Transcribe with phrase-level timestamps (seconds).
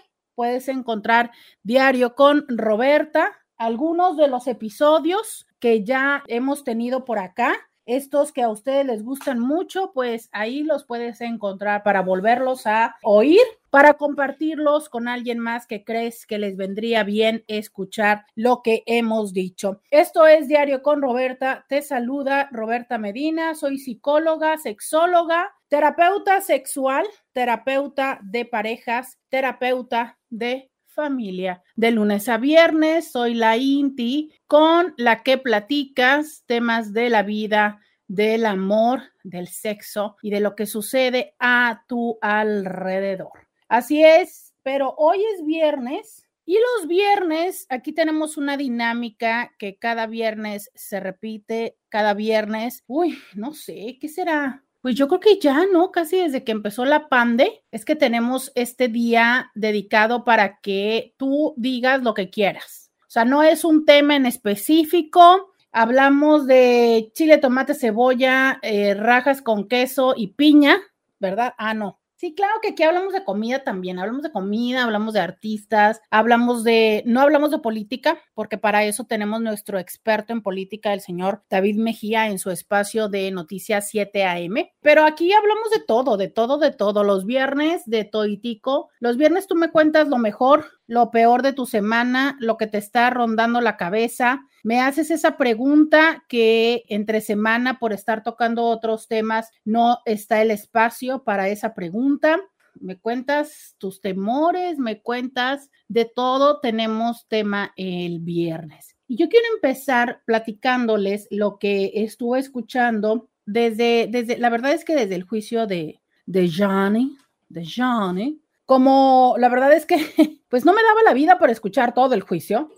[0.42, 1.30] puedes encontrar
[1.62, 7.54] diario con Roberta, algunos de los episodios que ya hemos tenido por acá.
[7.86, 12.96] Estos que a ustedes les gustan mucho, pues ahí los puedes encontrar para volverlos a
[13.04, 18.82] oír, para compartirlos con alguien más que crees que les vendría bien escuchar lo que
[18.88, 19.80] hemos dicho.
[19.92, 21.68] Esto es Diario con Roberta.
[21.70, 23.54] Te saluda Roberta Medina.
[23.54, 31.64] Soy psicóloga, sexóloga, terapeuta sexual, terapeuta de parejas, terapeuta de familia.
[31.78, 37.80] De lunes a viernes soy la Inti con la que platicas temas de la vida,
[38.10, 43.48] del amor, del sexo y de lo que sucede a tu alrededor.
[43.70, 50.06] Así es, pero hoy es viernes y los viernes, aquí tenemos una dinámica que cada
[50.06, 54.66] viernes se repite, cada viernes, uy, no sé, ¿qué será?
[54.82, 55.92] Pues yo creo que ya, ¿no?
[55.92, 61.54] Casi desde que empezó la pande, es que tenemos este día dedicado para que tú
[61.56, 62.92] digas lo que quieras.
[63.02, 65.54] O sea, no es un tema en específico.
[65.72, 70.78] Hablamos de chile, tomate, cebolla, eh, rajas con queso y piña,
[71.20, 71.54] ¿verdad?
[71.58, 72.01] Ah, no.
[72.22, 76.64] Sí, claro que aquí hablamos de comida también, hablamos de comida, hablamos de artistas, hablamos
[76.64, 81.42] de, no hablamos de política, porque para eso tenemos nuestro experto en política, el señor
[81.50, 86.28] David Mejía, en su espacio de Noticias 7 AM, pero aquí hablamos de todo, de
[86.28, 91.10] todo, de todo, los viernes de Toitico, los viernes tú me cuentas lo mejor, lo
[91.10, 96.26] peor de tu semana, lo que te está rondando la cabeza, me haces esa pregunta
[96.28, 102.42] que entre semana por estar tocando otros temas no está el espacio para esa pregunta.
[102.74, 106.60] Me cuentas tus temores, me cuentas de todo.
[106.60, 108.98] Tenemos tema el viernes.
[109.08, 114.98] Y yo quiero empezar platicándoles lo que estuve escuchando desde, desde la verdad es que
[114.98, 117.16] desde el juicio de, de Johnny,
[117.48, 119.98] de Johnny, como la verdad es que
[120.48, 122.72] pues no me daba la vida para escuchar todo el juicio,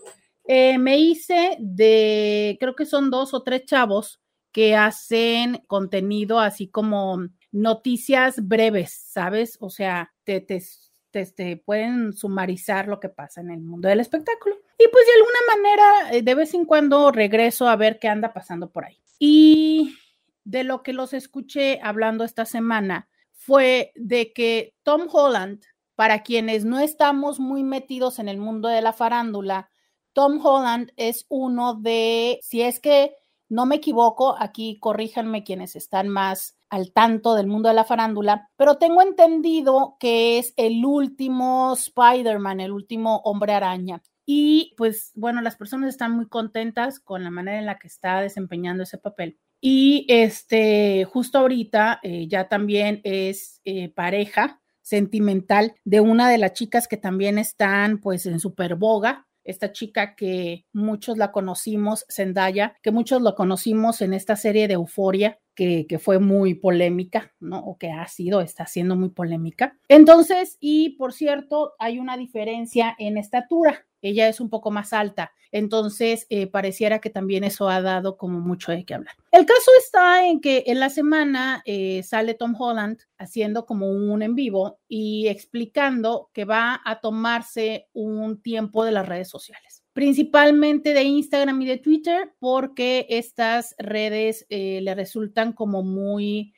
[0.44, 6.66] eh, me hice de, creo que son dos o tres chavos que hacen contenido así
[6.66, 9.56] como noticias breves, ¿sabes?
[9.60, 10.60] O sea, te, te,
[11.12, 14.56] te, pueden sumarizar lo que pasa en el mundo del espectáculo.
[14.76, 18.32] Y pues de alguna manera, eh, de vez en cuando regreso a ver qué anda
[18.32, 19.00] pasando por ahí.
[19.20, 19.94] Y
[20.42, 23.08] de lo que los escuché hablando esta semana
[23.44, 25.62] fue de que Tom Holland,
[25.94, 29.70] para quienes no estamos muy metidos en el mundo de la farándula,
[30.12, 33.14] Tom Holland es uno de, si es que
[33.48, 38.50] no me equivoco, aquí corríjanme quienes están más al tanto del mundo de la farándula,
[38.56, 44.02] pero tengo entendido que es el último Spider-Man, el último hombre araña.
[44.26, 48.20] Y pues bueno, las personas están muy contentas con la manera en la que está
[48.20, 49.38] desempeñando ese papel.
[49.60, 56.52] Y este, justo ahorita eh, ya también es eh, pareja sentimental de una de las
[56.52, 62.76] chicas que también están pues en super boga, esta chica que muchos la conocimos, Zendaya,
[62.82, 67.60] que muchos lo conocimos en esta serie de Euforia, que, que, fue muy polémica, ¿no?
[67.60, 69.78] O que ha sido, está siendo muy polémica.
[69.88, 73.86] Entonces, y por cierto, hay una diferencia en estatura.
[74.04, 78.40] Ella es un poco más alta, entonces eh, pareciera que también eso ha dado como
[78.40, 79.16] mucho de qué hablar.
[79.32, 84.22] El caso está en que en la semana eh, sale Tom Holland haciendo como un
[84.22, 90.92] en vivo y explicando que va a tomarse un tiempo de las redes sociales principalmente
[90.92, 96.52] de Instagram y de Twitter, porque estas redes eh, le resultan como muy,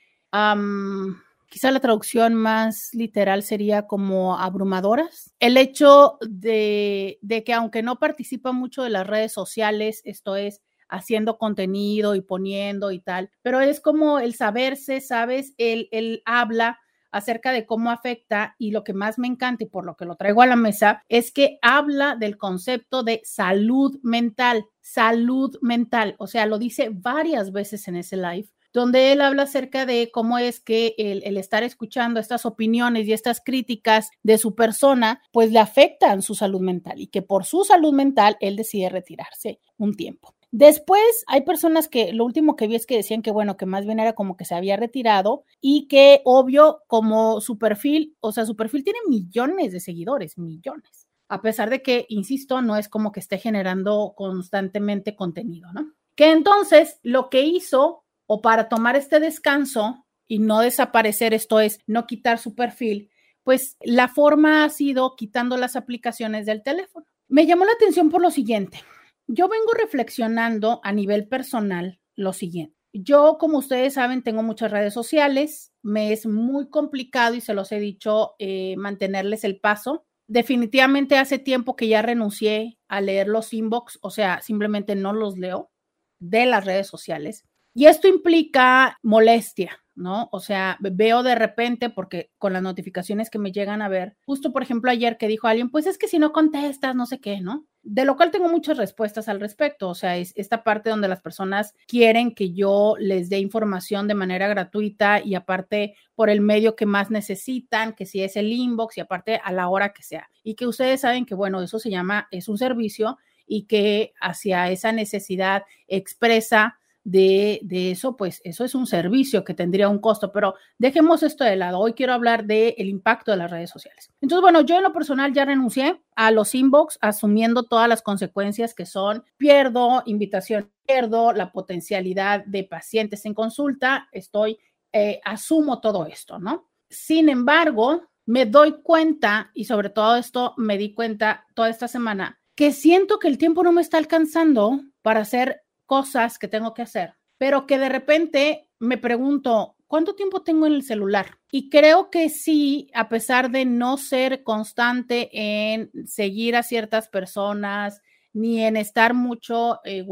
[1.48, 5.32] quizá la traducción más literal sería como abrumadoras.
[5.38, 11.36] El hecho de, que aunque no participa mucho de las redes sociales, esto es haciendo
[11.38, 15.52] contenido y poniendo y tal, pero es como el saberse, ¿sabes?
[15.58, 16.78] Él, él habla
[17.10, 20.16] acerca de cómo afecta y lo que más me encanta y por lo que lo
[20.16, 26.26] traigo a la mesa es que habla del concepto de salud mental, salud mental, o
[26.26, 30.60] sea, lo dice varias veces en ese live donde él habla acerca de cómo es
[30.60, 36.20] que el, estar escuchando estas opiniones y estas críticas de su persona, pues le afectan
[36.20, 40.34] su salud mental y que por su salud mental él decide retirarse un tiempo.
[40.50, 43.86] Después hay personas que lo último que vi es que decían que bueno, que más
[43.86, 48.44] bien era como que se había retirado y que obvio como su perfil, o sea,
[48.44, 51.08] su perfil tiene millones de seguidores, millones.
[51.30, 55.94] A pesar de que, insisto, no es como que esté generando constantemente contenido, ¿no?
[56.14, 61.78] Que entonces lo que hizo o para tomar este descanso y no desaparecer, esto es,
[61.86, 63.10] no quitar su perfil,
[63.44, 67.06] pues la forma ha sido quitando las aplicaciones del teléfono.
[67.28, 68.82] Me llamó la atención por lo siguiente.
[69.28, 72.76] Yo vengo reflexionando a nivel personal lo siguiente.
[72.92, 75.72] Yo, como ustedes saben, tengo muchas redes sociales.
[75.82, 80.06] Me es muy complicado y se los he dicho eh, mantenerles el paso.
[80.28, 85.38] Definitivamente hace tiempo que ya renuncié a leer los inbox, o sea, simplemente no los
[85.38, 85.70] leo
[86.18, 87.44] de las redes sociales.
[87.78, 90.30] Y esto implica molestia, ¿no?
[90.32, 94.50] O sea, veo de repente, porque con las notificaciones que me llegan a ver, justo
[94.50, 97.42] por ejemplo ayer que dijo alguien, pues es que si no contestas, no sé qué,
[97.42, 97.66] ¿no?
[97.82, 101.20] De lo cual tengo muchas respuestas al respecto, o sea, es esta parte donde las
[101.20, 106.76] personas quieren que yo les dé información de manera gratuita y aparte por el medio
[106.76, 110.30] que más necesitan, que si es el inbox y aparte a la hora que sea.
[110.42, 114.70] Y que ustedes saben que, bueno, eso se llama, es un servicio y que hacia
[114.70, 120.56] esa necesidad expresa de, eso, pues eso es un servicio que tendría un costo, pero
[120.76, 121.78] dejemos esto de lado.
[121.78, 124.10] Hoy quiero hablar del el impacto de las redes sociales.
[124.20, 128.74] Entonces, bueno, yo en lo personal ya renuncié a los inbox, asumiendo todas las consecuencias
[128.74, 134.58] que son, pierdo invitación, pierdo la potencialidad de pacientes en consulta, estoy,
[134.92, 136.68] eh, asumo todo esto, ¿no?
[136.90, 142.40] Sin embargo, me doy cuenta, y sobre todo esto me di cuenta toda esta semana,
[142.56, 146.82] que siento que el tiempo no me está alcanzando para hacer cosas que tengo que
[146.82, 151.38] hacer, pero que de repente me pregunto, ¿cuánto tiempo tengo en el celular?
[151.50, 158.02] Y creo que sí, a pesar de no ser constante en seguir a ciertas personas,
[158.32, 160.04] ni en estar mucho eh,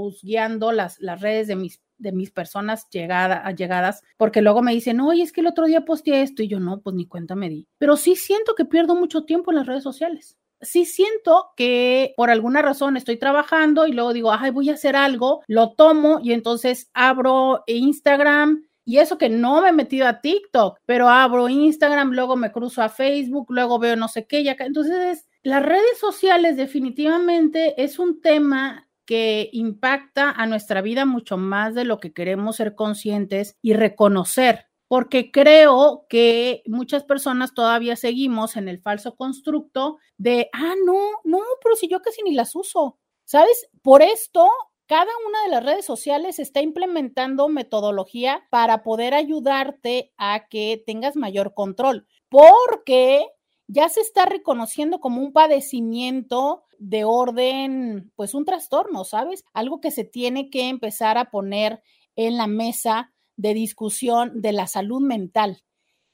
[0.73, 5.23] las, las redes de mis de mis personas llegada, llegadas, porque luego me dicen, oye,
[5.23, 7.69] es que el otro día posteé esto y yo no, pues ni cuenta me di.
[7.79, 12.31] Pero sí siento que pierdo mucho tiempo en las redes sociales sí siento que por
[12.31, 16.33] alguna razón estoy trabajando y luego digo, ay, voy a hacer algo, lo tomo y
[16.33, 18.67] entonces abro Instagram.
[18.87, 22.83] Y eso que no me he metido a TikTok, pero abro Instagram, luego me cruzo
[22.83, 24.67] a Facebook, luego veo no sé qué, y acá.
[24.67, 31.75] Entonces, las redes sociales definitivamente es un tema que impacta a nuestra vida mucho más
[31.75, 38.57] de lo que queremos ser conscientes y reconocer porque creo que muchas personas todavía seguimos
[38.57, 43.01] en el falso constructo de, ah, no, no, pero si yo casi ni las uso,
[43.25, 43.69] ¿sabes?
[43.83, 44.49] Por esto,
[44.87, 51.17] cada una de las redes sociales está implementando metodología para poder ayudarte a que tengas
[51.17, 53.27] mayor control, porque
[53.67, 59.45] ya se está reconociendo como un padecimiento de orden, pues un trastorno, ¿sabes?
[59.55, 61.83] Algo que se tiene que empezar a poner
[62.15, 65.63] en la mesa de discusión de la salud mental.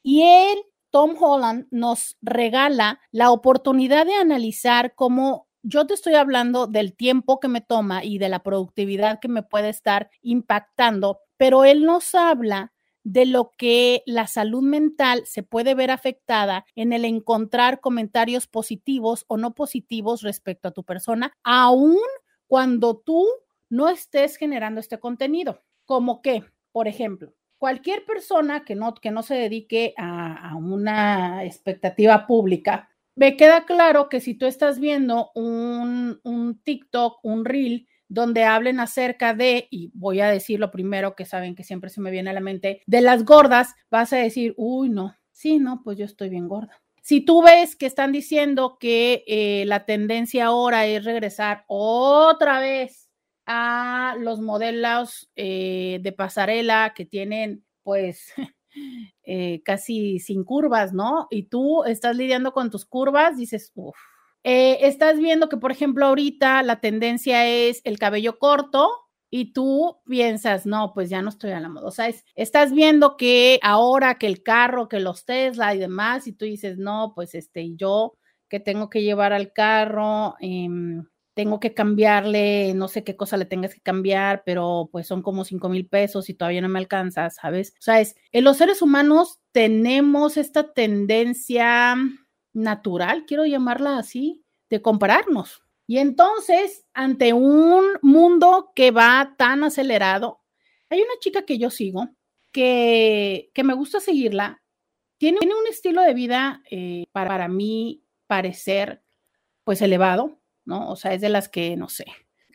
[0.03, 0.57] Y él,
[0.89, 7.39] Tom Holland, nos regala la oportunidad de analizar cómo yo te estoy hablando del tiempo
[7.39, 12.15] que me toma y de la productividad que me puede estar impactando, pero él nos
[12.15, 18.47] habla de lo que la salud mental se puede ver afectada en el encontrar comentarios
[18.47, 21.97] positivos o no positivos respecto a tu persona, aun
[22.47, 23.27] cuando tú
[23.69, 25.63] no estés generando este contenido.
[25.85, 32.25] Como que por ejemplo, cualquier persona que no, que no se dedique a, una expectativa
[32.25, 38.43] pública, me queda claro que si tú estás viendo un, un TikTok, un reel, donde
[38.43, 42.11] hablen acerca de, y voy a decir lo primero que saben que siempre se me
[42.11, 45.97] viene a la mente, de las gordas, vas a decir, uy, no, sí, no, pues
[45.97, 46.81] yo estoy bien gorda.
[47.01, 53.00] Si tú ves que están diciendo que eh, la tendencia ahora es regresar otra vez
[53.53, 58.31] a los modelos eh, de pasarela que tienen pues
[59.23, 61.27] eh, casi sin curvas, ¿no?
[61.29, 63.97] Y tú estás lidiando con tus curvas, dices, uff.
[64.43, 68.89] Eh, estás viendo que, por ejemplo, ahorita la tendencia es el cabello corto,
[69.33, 71.87] y tú piensas, no, pues ya no estoy a la moda.
[71.87, 76.33] O sea, estás viendo que ahora que el carro, que los Tesla y demás, y
[76.33, 78.17] tú dices, no, pues este, yo
[78.49, 83.45] que tengo que llevar al carro, em, tengo que cambiarle, no sé qué cosa le
[83.45, 87.29] tengas que cambiar, pero pues son como cinco mil pesos y todavía no me alcanza,
[87.29, 87.73] ¿sabes?
[87.79, 91.95] O sea, es, en los seres humanos tenemos esta tendencia
[92.53, 95.63] natural, quiero llamarla así, de compararnos.
[95.87, 100.41] Y entonces, ante un mundo que va tan acelerado,
[100.89, 102.09] hay una chica que yo sigo
[102.51, 104.61] que, que me gusta seguirla.
[105.17, 109.03] Tiene, un estilo de vida, eh, para, para mí, parecer,
[109.63, 110.89] pues elevado, ¿no?
[110.89, 112.05] O sea, es de las que, no sé,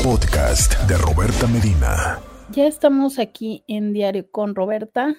[0.03, 2.19] Podcast de Roberta Medina.
[2.51, 5.15] Ya estamos aquí en Diario con Roberta.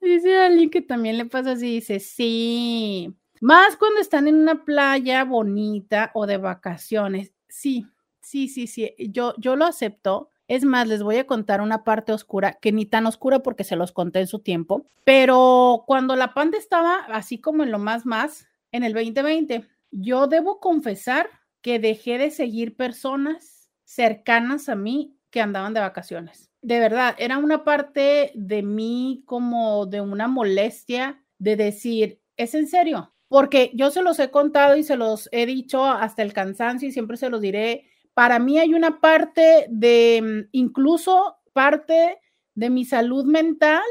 [0.03, 5.23] Dice alguien que también le pasa así, dice, sí, más cuando están en una playa
[5.25, 7.33] bonita o de vacaciones.
[7.49, 7.87] Sí,
[8.21, 10.29] sí, sí, sí, yo, yo lo acepto.
[10.49, 13.77] Es más, les voy a contar una parte oscura, que ni tan oscura porque se
[13.77, 18.05] los conté en su tiempo, pero cuando la panda estaba así como en lo más
[18.05, 21.31] más, en el 2020, yo debo confesar
[21.63, 27.39] que dejé de seguir personas cercanas a mí que andaban de vacaciones de verdad, era
[27.39, 33.13] una parte de mí como de una molestia de decir, ¿es en serio?
[33.29, 36.93] Porque yo se los he contado y se los he dicho hasta el cansancio y
[36.93, 37.87] siempre se los diré.
[38.15, 42.19] Para mí hay una parte de, mm, incluso parte
[42.55, 43.83] de mi salud mental,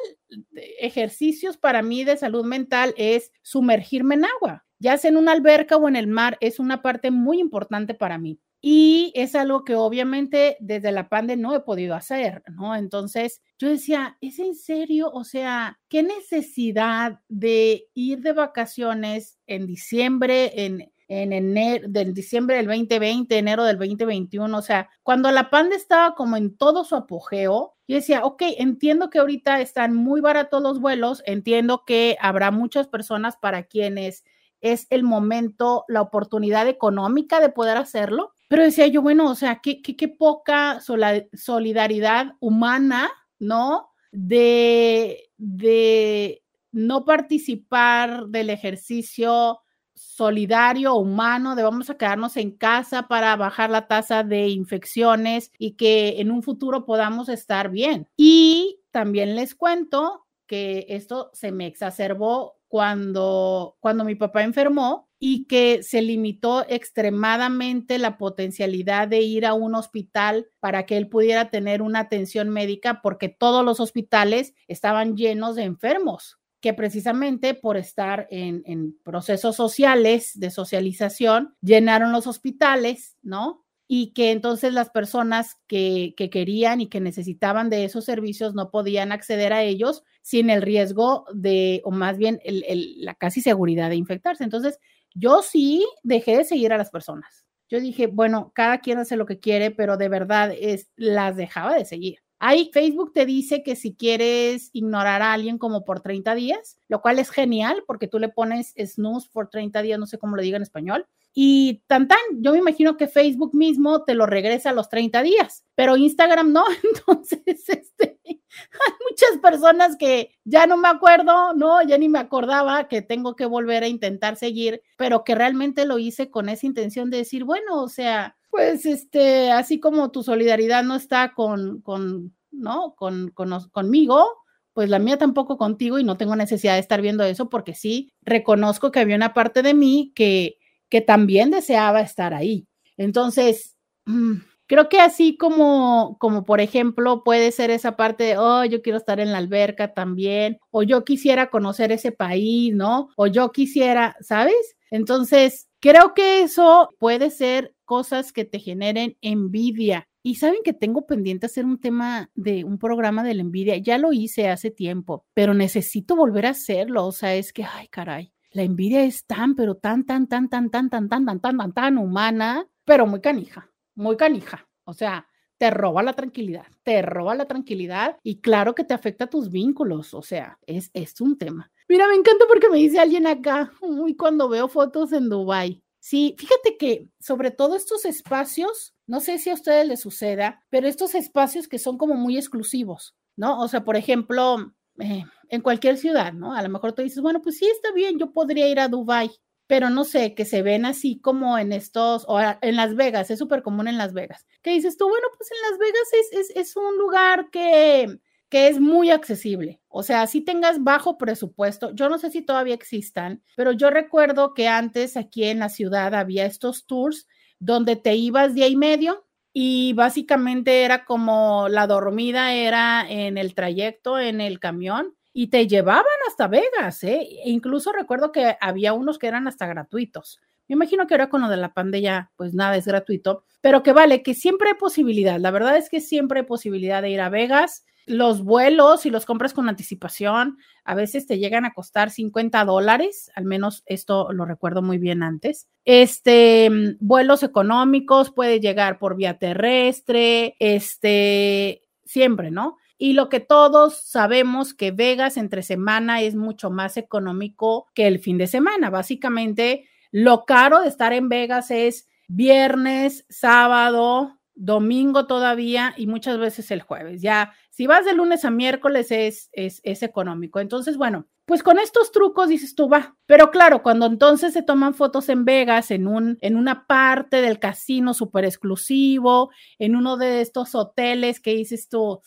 [0.80, 5.76] ejercicios para mí de salud mental es sumergirme en agua, ya sea en una alberca
[5.78, 8.40] o en el mar, es una parte muy importante para mí.
[8.62, 12.76] Y es algo que obviamente desde la pandemia no he podido hacer, ¿no?
[12.76, 15.10] Entonces yo decía, ¿es en serio?
[15.12, 22.56] O sea, ¿qué necesidad de ir de vacaciones en diciembre, en, en enero, del diciembre
[22.56, 26.96] del 2020, enero del 2021, o sea, cuando la pandemia estaba como en todo su
[26.96, 32.50] apogeo, yo decía, ok, entiendo que ahorita están muy baratos los vuelos, entiendo que habrá
[32.52, 34.24] muchas personas para quienes
[34.62, 39.62] es el momento, la oportunidad económica de poder hacerlo, pero decía yo, bueno, o sea,
[39.62, 43.94] qué, qué, poca solidaridad humana, ¿no?
[44.12, 46.44] De, de
[46.74, 49.62] no participar del ejercicio
[49.94, 55.78] solidario, humano, de vamos a quedarnos en casa para bajar la tasa de infecciones y
[55.78, 58.10] que en un futuro podamos estar bien.
[58.18, 65.46] Y también les cuento que esto se me exacerbó cuando, cuando mi papá enfermó y
[65.46, 71.50] que se limitó extremadamente la potencialidad de ir a un hospital para que él pudiera
[71.50, 77.76] tener una atención médica porque todos los hospitales estaban llenos de enfermos que precisamente por
[77.76, 83.66] estar en, en procesos sociales de socialización llenaron los hospitales, ¿no?
[83.94, 89.12] Y que entonces las personas que, querían y que necesitaban de esos servicios no podían
[89.12, 94.46] acceder a ellos sin el riesgo de, o más bien la casi seguridad de infectarse.
[94.46, 94.80] Entonces,
[95.14, 97.46] yo sí dejé de seguir a las personas.
[97.68, 101.76] Yo dije, bueno, cada quien hace lo que quiere, pero de verdad es, las dejaba
[101.76, 102.20] de seguir.
[102.40, 107.02] Ahí Facebook te dice que si quieres ignorar a alguien como por 30 días, lo
[107.02, 110.42] cual es genial porque tú le pones snooze por 30 días, no sé cómo lo
[110.44, 114.72] diga en español, y tan tan, yo me imagino que Facebook mismo te lo regresa
[114.72, 120.78] a los 30 días, pero Instagram no, entonces este, hay muchas personas que ya no
[120.78, 125.24] me acuerdo, no, ya ni me acordaba que tengo que volver a intentar seguir, pero
[125.24, 129.80] que realmente lo hice con esa intención de decir, bueno, o sea, pues este, así
[129.80, 132.94] como tu solidaridad no está con, con ¿no?
[132.96, 134.26] Con, con, conmigo,
[134.74, 138.14] pues la mía tampoco contigo y no tengo necesidad de estar viendo eso porque sí
[138.22, 140.58] reconozco que había una parte de mí que
[140.92, 142.68] que también deseaba estar ahí.
[142.98, 144.36] Entonces, mm,
[144.68, 148.98] creo que así como, como por ejemplo, puede ser esa parte de, oh, yo quiero
[148.98, 153.10] estar en la alberca también, o yo quisiera conocer ese país, ¿no?
[153.16, 154.76] O yo quisiera, ¿sabes?
[154.92, 160.08] Entonces, creo que eso puede ser cosas que te generen envidia.
[160.24, 163.78] Y saben que tengo pendiente hacer un tema de un programa de la envidia.
[163.78, 167.08] Ya lo hice hace tiempo, pero necesito volver a hacerlo.
[167.08, 170.70] O sea, es que, ay, caray la envidia es tan, pero tan, tan, tan, tan,
[170.70, 174.68] tan, tan, tan, tan, tan, tan, humana, pero muy canija, muy canija.
[174.84, 179.28] O sea, te roba la tranquilidad, te roba la tranquilidad y claro que te afecta
[179.28, 181.72] tus vínculos, o sea, es, es un tema.
[181.88, 185.84] Mira, me encanta porque me dice alguien acá, uy, cuando veo fotos en Dubai.
[186.00, 190.88] Sí, fíjate que sobre todo estos espacios, no sé si a ustedes les suceda, pero
[190.88, 193.62] estos espacios que son como muy exclusivos, ¿no?
[193.62, 196.54] O sea, por ejemplo, eh, en cualquier ciudad, ¿no?
[196.56, 199.30] A lo mejor tú dices, bueno, pues sí, está bien, yo podría ir a Dubai,
[199.68, 203.40] pero no sé, que se ven así como en estos, o en Las Vegas, es
[203.40, 204.46] súper común en Las Vegas.
[204.62, 205.08] ¿Qué dices tú?
[205.08, 209.82] Bueno, pues en Las Vegas es, es, es un lugar que, que es muy accesible.
[209.88, 214.54] O sea, si tengas bajo presupuesto, yo no sé si todavía existan, pero yo recuerdo
[214.54, 217.28] que antes aquí en la ciudad había estos tours
[217.60, 223.54] donde te ibas día y medio y básicamente era como la dormida era en el
[223.56, 227.22] trayecto, en el camión, y te llevaban hasta Vegas, ¿eh?
[227.46, 230.40] E incluso recuerdo que había unos que eran hasta gratuitos.
[230.68, 233.94] Me imagino que ahora con lo de la pandemia, pues nada es gratuito, pero que
[233.94, 235.40] vale, que siempre hay posibilidad.
[235.40, 237.86] La verdad es que siempre hay posibilidad de ir a Vegas.
[238.06, 243.32] Los vuelos, si los compras con anticipación, a veces te llegan a costar 50 dólares,
[243.36, 245.68] al menos esto lo recuerdo muy bien antes.
[245.86, 252.78] Este, mm, vuelos económicos, puede llegar por vía terrestre, este, siempre, ¿no?
[252.98, 258.20] Y lo que todos sabemos que Vegas entre semana es mucho más económico que el
[258.20, 258.92] fin de semana.
[258.92, 266.70] Básicamente, lo caro de estar en Vegas es viernes, sábado, domingo todavía y muchas veces
[266.70, 267.22] el jueves.
[267.22, 270.60] Ya, si vas de lunes a miércoles es, es, es, económico.
[270.60, 273.18] Entonces, bueno, pues con estos trucos dices tú, va.
[273.26, 277.58] Pero claro, cuando entonces se toman fotos en Vegas, en, un, en una parte del
[277.58, 282.22] casino súper exclusivo, en uno de estos hoteles que dices tú,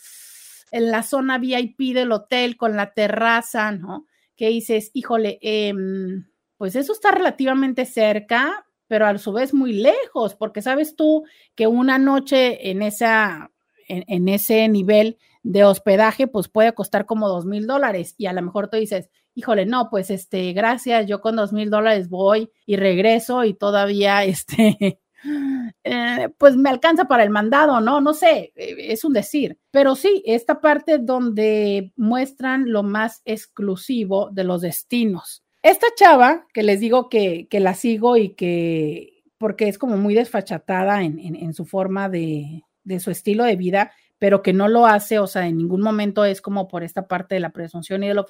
[0.72, 4.06] en la zona VIP del hotel con la terraza, ¿no?
[4.34, 10.36] Que dices, híjole, em, pues eso está relativamente cerca, pero a su vez muy lejos,
[10.36, 11.24] porque sabes tú
[11.56, 13.50] que una noche en, esa,
[13.88, 18.40] en, ese nivel de hospedaje, pues puede costar como dos mil dólares y a lo
[18.40, 22.76] mejor tú dices, híjole, no, pues este, gracias, yo con dos mil dólares voy y
[22.76, 25.00] regreso y todavía, este,
[25.82, 28.00] eh, pues me alcanza para el mandado, ¿no?
[28.00, 29.58] No sé, eh, es un decir.
[29.72, 35.43] Pero sí, esta parte donde muestran lo más exclusivo de los destinos.
[35.64, 40.12] Esta chava, que les digo que, que la sigo y que, porque es como muy
[40.12, 44.84] desfachatada en, en, su forma de, de su estilo de vida, pero que no lo
[44.84, 48.08] hace, o sea, en ningún momento es como por esta parte de la presunción y
[48.08, 48.26] de la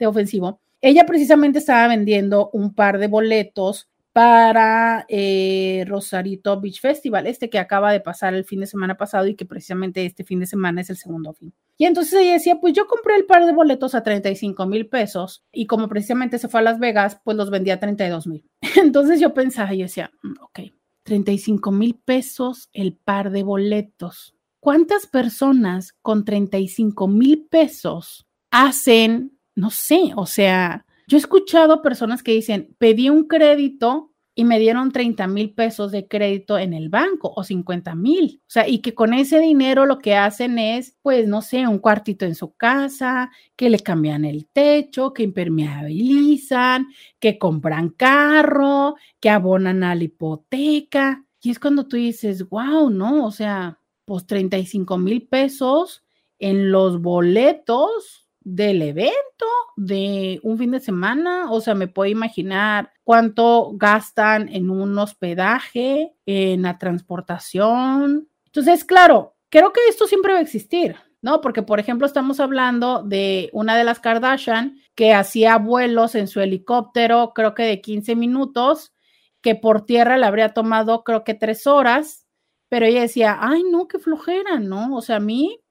[0.00, 0.60] ofensivo.
[0.80, 7.60] Ella precisamente estaba vendiendo un par de boletos para eh, Rosarito Beach Festival, este que
[7.60, 10.80] acaba de pasar el fin de semana pasado y que precisamente este fin de semana
[10.80, 11.54] es el segundo fin.
[11.76, 15.44] Y entonces ella decía, pues yo compré el par de boletos a 35 mil pesos
[15.52, 18.44] y como precisamente se fue a Las Vegas, pues los vendía a 32 mil.
[18.76, 20.60] Entonces yo pensaba y decía, mm, ok,
[21.02, 24.36] 35 mil pesos el par de boletos.
[24.60, 32.22] ¿Cuántas personas con 35 mil pesos hacen, no sé, o sea, yo he escuchado personas
[32.22, 36.88] que dicen, pedí un crédito y me dieron 30 mil pesos de crédito en el
[36.88, 38.40] banco o 50 mil.
[38.42, 41.78] O sea, y que con ese dinero lo que hacen es, pues, no sé, un
[41.78, 46.88] cuartito en su casa, que le cambian el techo, que impermeabilizan,
[47.20, 51.24] que compran carro, que abonan a la hipoteca.
[51.40, 53.24] Y es cuando tú dices, wow, ¿no?
[53.26, 56.02] O sea, pues 35 mil pesos
[56.38, 62.92] en los boletos del evento, de un fin de semana, o sea, me puedo imaginar
[63.02, 68.28] cuánto gastan en un hospedaje, en la transportación.
[68.46, 71.40] Entonces, claro, creo que esto siempre va a existir, ¿no?
[71.40, 76.40] Porque, por ejemplo, estamos hablando de una de las Kardashian que hacía vuelos en su
[76.40, 78.92] helicóptero, creo que de 15 minutos,
[79.40, 82.26] que por tierra le habría tomado, creo que tres horas,
[82.68, 84.96] pero ella decía, ay, no, qué flojera, ¿no?
[84.96, 85.63] O sea, a mí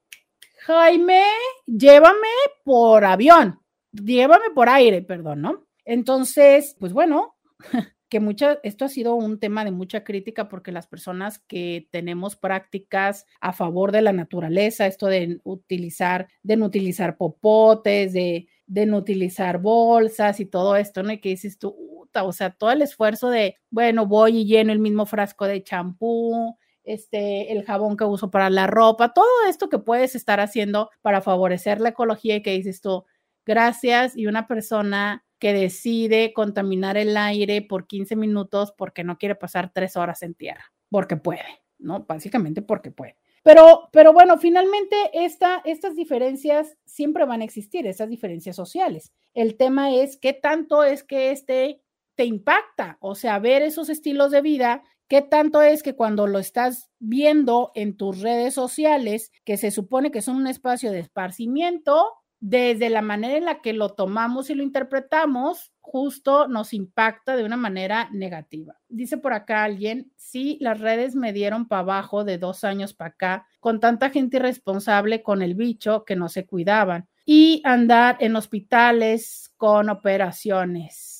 [0.66, 1.22] Jaime,
[1.66, 3.60] llévame por avión,
[3.92, 5.66] llévame por aire, perdón, ¿no?
[5.84, 7.34] Entonces, pues bueno,
[8.08, 12.36] que mucha, esto ha sido un tema de mucha crítica porque las personas que tenemos
[12.36, 18.86] prácticas a favor de la naturaleza, esto de utilizar, de no utilizar popotes, de, de
[18.86, 21.12] no utilizar bolsas y todo esto, ¿no?
[21.12, 21.76] Y que dices tú,
[22.14, 26.56] o sea, todo el esfuerzo de, bueno, voy y lleno el mismo frasco de champú,
[26.84, 31.20] este, el jabón que uso para la ropa, todo esto que puedes estar haciendo para
[31.20, 33.04] favorecer la ecología y que dices tú,
[33.44, 39.34] gracias, y una persona que decide contaminar el aire por 15 minutos porque no quiere
[39.34, 42.04] pasar tres horas en tierra, porque puede, ¿no?
[42.06, 43.16] Básicamente porque puede.
[43.42, 49.12] Pero, pero bueno, finalmente esta, estas diferencias siempre van a existir, esas diferencias sociales.
[49.34, 51.82] El tema es qué tanto es que este
[52.14, 54.82] te impacta, o sea, ver esos estilos de vida
[55.14, 60.10] ¿Qué tanto es que cuando lo estás viendo en tus redes sociales, que se supone
[60.10, 64.56] que son un espacio de esparcimiento, desde la manera en la que lo tomamos y
[64.56, 68.74] lo interpretamos, justo nos impacta de una manera negativa.
[68.88, 73.10] Dice por acá alguien, sí, las redes me dieron para abajo de dos años para
[73.10, 78.34] acá, con tanta gente irresponsable con el bicho que no se cuidaban y andar en
[78.34, 81.13] hospitales con operaciones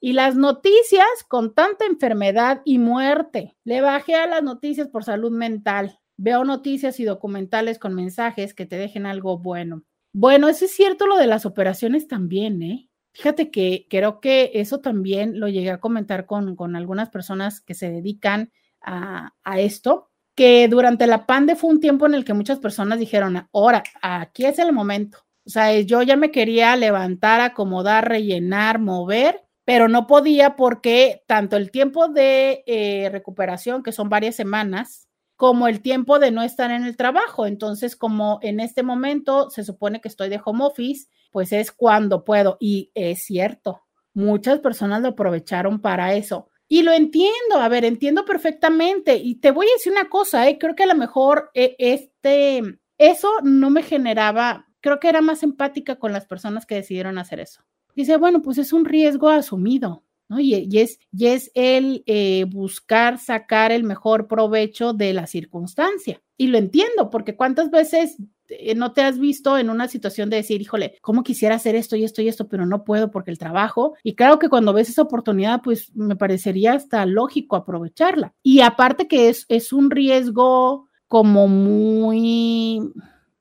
[0.00, 3.56] y las noticias con tanta enfermedad y muerte.
[3.64, 6.00] Le bajé a las noticias por salud mental.
[6.16, 9.82] Veo noticias y documentales con mensajes que te dejen algo bueno.
[10.12, 12.88] Bueno, eso es cierto lo de las operaciones también, ¿eh?
[13.12, 17.74] Fíjate que creo que eso también lo llegué a comentar con, con algunas personas que
[17.74, 22.34] se dedican a, a esto, que durante la pandemia fue un tiempo en el que
[22.34, 25.18] muchas personas dijeron, ahora, aquí es el momento.
[25.44, 31.56] O sea, yo ya me quería levantar, acomodar, rellenar, mover pero no podía porque tanto
[31.56, 36.70] el tiempo de eh, recuperación, que son varias semanas, como el tiempo de no estar
[36.70, 37.46] en el trabajo.
[37.46, 42.24] Entonces, como en este momento se supone que estoy de home office, pues es cuando
[42.24, 42.56] puedo.
[42.60, 46.48] Y es cierto, muchas personas lo aprovecharon para eso.
[46.68, 49.16] Y lo entiendo, a ver, entiendo perfectamente.
[49.16, 50.58] Y te voy a decir una cosa, ¿eh?
[50.58, 52.62] creo que a lo mejor eh, este,
[52.98, 57.40] eso no me generaba, creo que era más empática con las personas que decidieron hacer
[57.40, 57.62] eso
[57.94, 60.40] dice, bueno, pues es un riesgo asumido, ¿no?
[60.40, 66.22] Y, es, y es el eh, buscar sacar el mejor provecho de la circunstancia.
[66.36, 68.16] Y lo entiendo, porque cuántas veces
[68.50, 71.96] eh, no te has visto en una situación de decir, híjole, ¿cómo quisiera hacer esto
[71.96, 73.94] y esto y esto, pero no puedo porque el trabajo?
[74.02, 78.34] Y claro que cuando ves esa oportunidad, pues me parecería hasta lógico aprovecharla.
[78.42, 82.80] Y aparte que es, es un riesgo como muy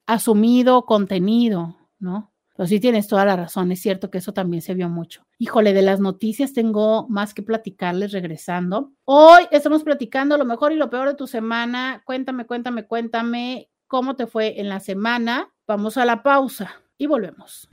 [0.05, 2.28] asumido, contenido, ¿no?
[2.59, 5.25] Pero sí tienes toda la razón, es cierto que eso también se vio mucho.
[5.37, 8.91] Híjole, de las noticias tengo más que platicarles regresando.
[9.05, 12.03] Hoy estamos platicando lo mejor y lo peor de tu semana.
[12.03, 15.53] Cuéntame, cuéntame, cuéntame cómo te fue en la semana.
[15.67, 17.69] Vamos a la pausa y volvemos.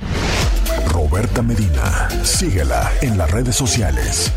[0.92, 4.32] Roberta Medina, síguela en las redes sociales.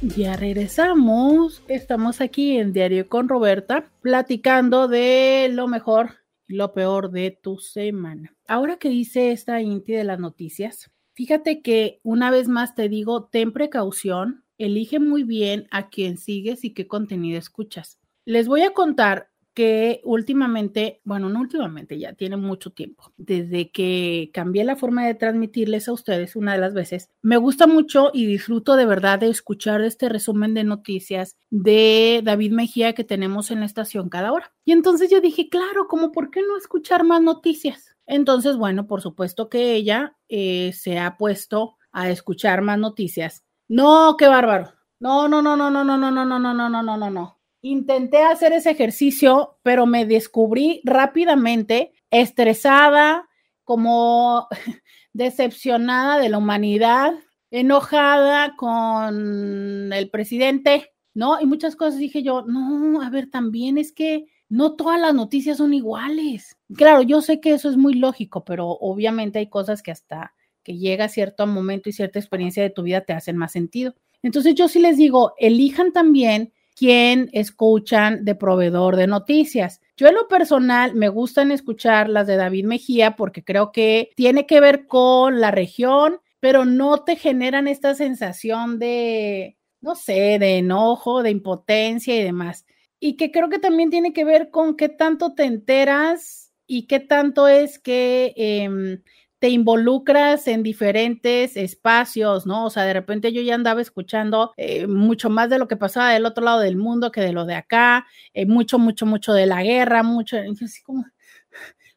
[0.00, 1.64] Ya regresamos.
[1.66, 6.21] Estamos aquí en Diario con Roberta, platicando de lo mejor
[6.52, 8.36] lo peor de tu semana.
[8.46, 13.24] Ahora que dice esta Inti de las noticias, fíjate que una vez más te digo,
[13.24, 17.98] ten precaución, elige muy bien a quién sigues y qué contenido escuchas.
[18.24, 24.30] Les voy a contar que últimamente, bueno, no últimamente, ya tiene mucho tiempo, desde que
[24.32, 28.26] cambié la forma de transmitirles a ustedes una de las veces, me gusta mucho y
[28.26, 33.60] disfruto de verdad de escuchar este resumen de noticias de David Mejía que tenemos en
[33.60, 34.52] la estación cada hora.
[34.64, 37.94] Y entonces yo dije, claro, como por qué no escuchar más noticias?
[38.06, 43.44] Entonces, bueno, por supuesto que ella eh, se ha puesto a escuchar más noticias.
[43.68, 44.72] No, qué bárbaro.
[44.98, 48.22] No, no, no, no, no, no, no, no, no, no, no, no, no, no intenté
[48.22, 53.28] hacer ese ejercicio, pero me descubrí rápidamente estresada,
[53.64, 54.48] como
[55.12, 57.14] decepcionada de la humanidad,
[57.50, 61.40] enojada con el presidente, ¿no?
[61.40, 65.58] Y muchas cosas dije yo, no, a ver, también es que no todas las noticias
[65.58, 66.56] son iguales.
[66.74, 70.76] Claro, yo sé que eso es muy lógico, pero obviamente hay cosas que hasta que
[70.76, 73.94] llega cierto momento y cierta experiencia de tu vida te hacen más sentido.
[74.22, 79.80] Entonces yo sí les digo, elijan también quién escuchan de proveedor de noticias.
[79.96, 84.46] Yo en lo personal me gustan escuchar las de David Mejía porque creo que tiene
[84.46, 90.58] que ver con la región, pero no te generan esta sensación de, no sé, de
[90.58, 92.66] enojo, de impotencia y demás.
[92.98, 97.00] Y que creo que también tiene que ver con qué tanto te enteras y qué
[97.00, 99.02] tanto es que em,
[99.42, 102.66] te involucras en diferentes espacios, ¿no?
[102.66, 106.12] O sea, de repente yo ya andaba escuchando eh, mucho más de lo que pasaba
[106.12, 109.46] del otro lado del mundo que de lo de acá, eh, mucho, mucho, mucho de
[109.46, 111.06] la guerra, mucho, así como,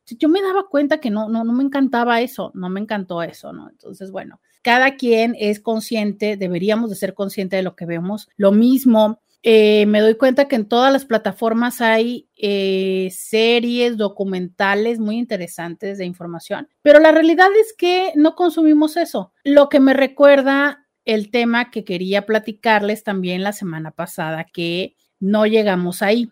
[0.07, 3.53] yo me daba cuenta que no, no, no me encantaba eso, no me encantó eso,
[3.53, 3.69] ¿no?
[3.69, 8.27] Entonces, bueno, cada quien es consciente, deberíamos de ser conscientes de lo que vemos.
[8.37, 14.97] Lo mismo, eh, me doy cuenta que en todas las plataformas hay eh, series, documentales
[14.97, 19.33] muy interesantes de información, pero la realidad es que no consumimos eso.
[19.43, 25.45] Lo que me recuerda el tema que quería platicarles también la semana pasada, que no
[25.45, 26.31] llegamos ahí.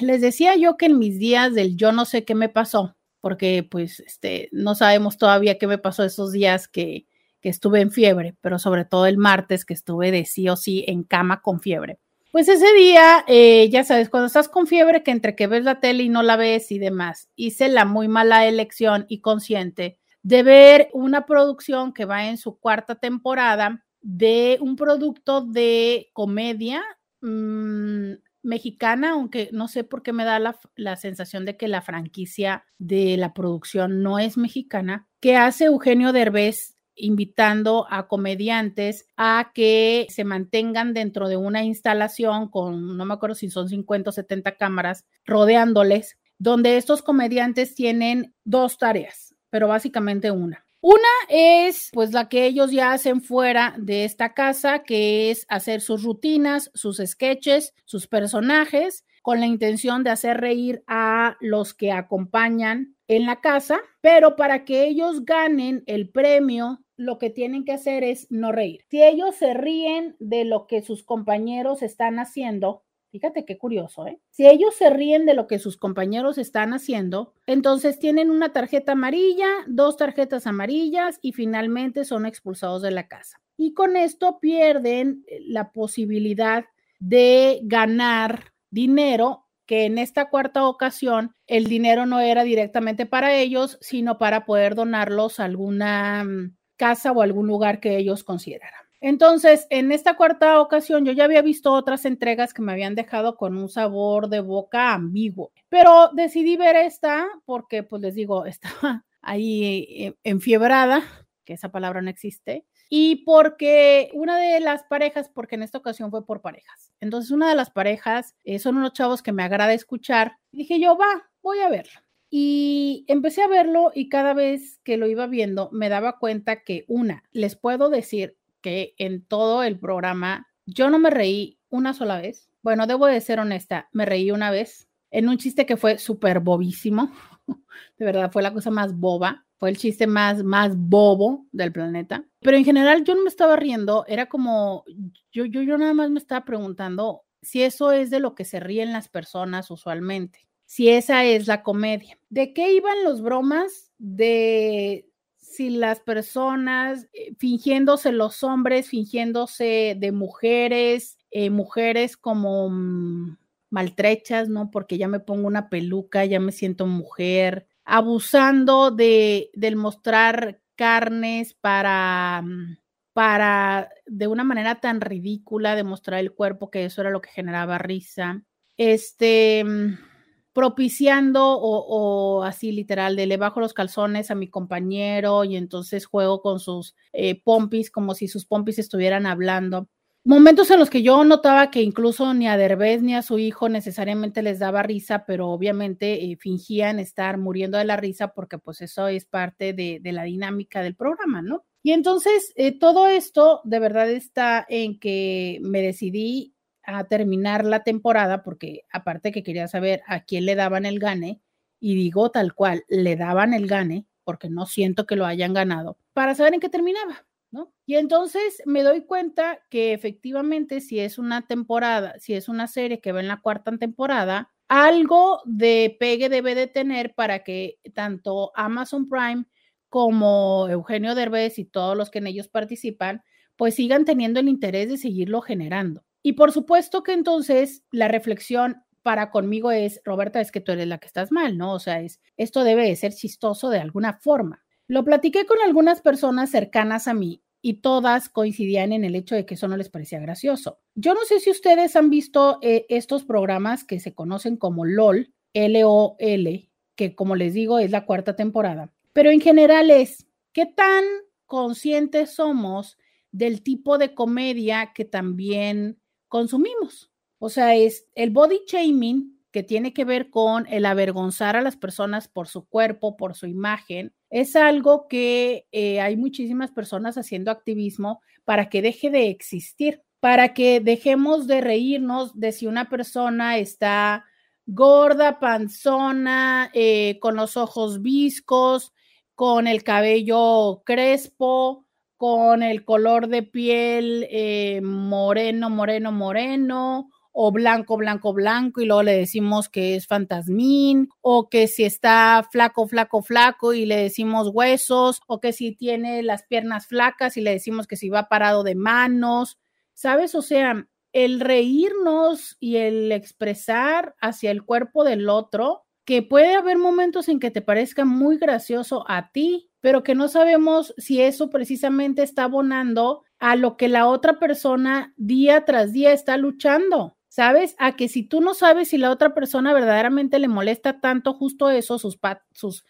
[0.00, 3.62] Les decía yo que en mis días del yo no sé qué me pasó, porque
[3.62, 7.06] pues este, no sabemos todavía qué me pasó esos días que,
[7.40, 10.84] que estuve en fiebre, pero sobre todo el martes que estuve de sí o sí
[10.88, 12.00] en cama con fiebre.
[12.30, 15.80] Pues ese día, eh, ya sabes, cuando estás con fiebre, que entre que ves la
[15.80, 20.42] tele y no la ves y demás, hice la muy mala elección y consciente de
[20.44, 26.82] ver una producción que va en su cuarta temporada de un producto de comedia
[27.20, 28.12] mm,
[28.42, 32.64] mexicana, aunque no sé por qué me da la, la sensación de que la franquicia
[32.78, 40.06] de la producción no es mexicana, que hace Eugenio Derbez invitando a comediantes a que
[40.10, 44.56] se mantengan dentro de una instalación con, no me acuerdo si son 50 o 70
[44.56, 50.64] cámaras, rodeándoles, donde estos comediantes tienen dos tareas, pero básicamente una.
[50.82, 55.82] Una es pues la que ellos ya hacen fuera de esta casa, que es hacer
[55.82, 61.92] sus rutinas, sus sketches, sus personajes, con la intención de hacer reír a los que
[61.92, 67.72] acompañan en la casa, pero para que ellos ganen el premio lo que tienen que
[67.72, 68.84] hacer es no reír.
[68.90, 74.20] Si ellos se ríen de lo que sus compañeros están haciendo, fíjate qué curioso, ¿eh?
[74.28, 78.92] Si ellos se ríen de lo que sus compañeros están haciendo, entonces tienen una tarjeta
[78.92, 83.40] amarilla, dos tarjetas amarillas y finalmente son expulsados de la casa.
[83.56, 86.66] Y con esto pierden eh, la posibilidad
[86.98, 93.78] de ganar dinero que en esta cuarta ocasión el dinero no era directamente para ellos,
[93.80, 98.80] sino para poder donarlos a alguna mm, casa o algún lugar que ellos consideraran.
[99.02, 103.36] Entonces, en esta cuarta ocasión yo ya había visto otras entregas que me habían dejado
[103.36, 109.04] con un sabor de boca ambiguo, pero decidí ver esta porque, pues les digo, estaba
[109.20, 111.02] ahí eh, enfiebrada,
[111.44, 116.10] que esa palabra no existe, y porque una de las parejas, porque en esta ocasión
[116.10, 119.74] fue por parejas, entonces una de las parejas eh, son unos chavos que me agrada
[119.74, 122.00] escuchar, dije yo, va, voy a verlo.
[122.30, 126.84] Y empecé a verlo y cada vez que lo iba viendo me daba cuenta que
[126.86, 132.20] una, les puedo decir que en todo el programa yo no me reí una sola
[132.20, 132.48] vez.
[132.62, 136.38] Bueno, debo de ser honesta, me reí una vez en un chiste que fue súper
[136.38, 137.10] bobísimo.
[137.98, 139.44] De verdad, fue la cosa más boba.
[139.56, 142.24] Fue el chiste más, más bobo del planeta.
[142.40, 144.06] Pero en general yo no me estaba riendo.
[144.08, 144.84] Era como,
[145.30, 148.58] yo, yo, yo nada más me estaba preguntando si eso es de lo que se
[148.58, 152.16] ríen las personas usualmente si esa es la comedia.
[152.28, 153.90] ¿De qué iban los bromas?
[153.98, 163.36] De si las personas eh, fingiéndose los hombres, fingiéndose de mujeres, eh, mujeres como mm,
[163.70, 164.70] maltrechas, ¿no?
[164.70, 171.52] Porque ya me pongo una peluca, ya me siento mujer, abusando de, del mostrar carnes
[171.54, 172.76] para, mm,
[173.12, 177.76] para, de una manera tan ridícula, demostrar el cuerpo, que eso era lo que generaba
[177.78, 178.44] risa.
[178.76, 180.09] Este, mm,
[180.52, 186.42] propiciando o, así literal, de le bajo los calzones a mi compañero y entonces juego
[186.42, 189.88] con sus eh, pompis como si sus pompis estuvieran hablando.
[190.22, 193.70] Momentos en los que yo notaba que incluso ni a Derbez ni a su hijo
[193.70, 198.82] necesariamente les daba risa, pero obviamente eh, fingían estar muriendo de la risa porque pues
[198.82, 201.64] eso es parte de, la dinámica del programa, ¿no?
[201.82, 207.82] Y entonces eh, todo esto de verdad está en que me decidí a terminar la
[207.82, 211.40] temporada porque aparte que quería saber a quién le daban el gane
[211.78, 215.98] y digo tal cual, le daban el gane porque no siento que lo hayan ganado
[216.12, 217.26] para saber en qué terminaba.
[217.50, 217.72] ¿no?
[217.84, 223.00] Y entonces me doy cuenta que efectivamente si es una temporada, si es una serie
[223.00, 228.52] que va en la cuarta temporada, algo de pegue debe de tener para que tanto
[228.54, 229.46] Amazon Prime
[229.88, 233.22] como Eugenio Derbez y todos los que en ellos participan,
[233.56, 236.04] pues sigan teniendo el interés de seguirlo generando.
[236.22, 240.86] Y por supuesto que entonces la reflexión para conmigo es, Roberta, es que tú eres
[240.86, 241.72] la que estás mal, ¿no?
[241.72, 244.62] O sea, es, esto debe de ser chistoso de alguna forma.
[244.86, 249.46] Lo platiqué con algunas personas cercanas a mí y todas coincidían en el hecho de
[249.46, 250.80] que eso no les parecía gracioso.
[250.94, 255.32] Yo no sé si ustedes han visto eh, estos programas que se conocen como LOL,
[255.54, 261.04] L-O-L, que como les digo es la cuarta temporada, pero en general es, ¿qué tan
[261.46, 262.98] conscientes somos
[263.32, 265.99] del tipo de comedia que también
[266.30, 267.10] consumimos?
[267.38, 271.76] O sea, es el body shaming que tiene que ver con el avergonzar a las
[271.76, 277.50] personas por su cuerpo, por su imagen, es algo que eh, hay muchísimas personas haciendo
[277.50, 283.58] activismo para que deje de existir, para que dejemos de reírnos de si una persona
[283.58, 284.24] está
[284.66, 288.92] gorda, panzona, eh, con los ojos viscos,
[289.34, 291.86] con el cabello crespo,
[292.20, 299.04] con el color de piel eh, moreno, moreno, moreno, o blanco, blanco, blanco y luego
[299.04, 304.50] le decimos que es fantasmín o que si está flaco, flaco, flaco y le decimos
[304.52, 308.64] huesos o que si tiene las piernas flacas y le decimos que si va parado
[308.64, 309.58] de manos,
[309.94, 310.34] ¿sabes?
[310.34, 316.76] O sea, el reírnos y el expresar hacia el cuerpo del otro, que puede haber
[316.76, 321.50] momentos en que te parezca muy gracioso a ti, pero que no sabemos si eso
[321.50, 327.16] precisamente está abonando a lo que la otra persona día tras día está luchando.
[327.30, 327.76] ¿sabes?
[327.78, 331.70] A que si tú no sabes si la otra persona verdaderamente le molesta tanto justo
[331.70, 332.18] eso, sus,
[332.52, 332.84] sus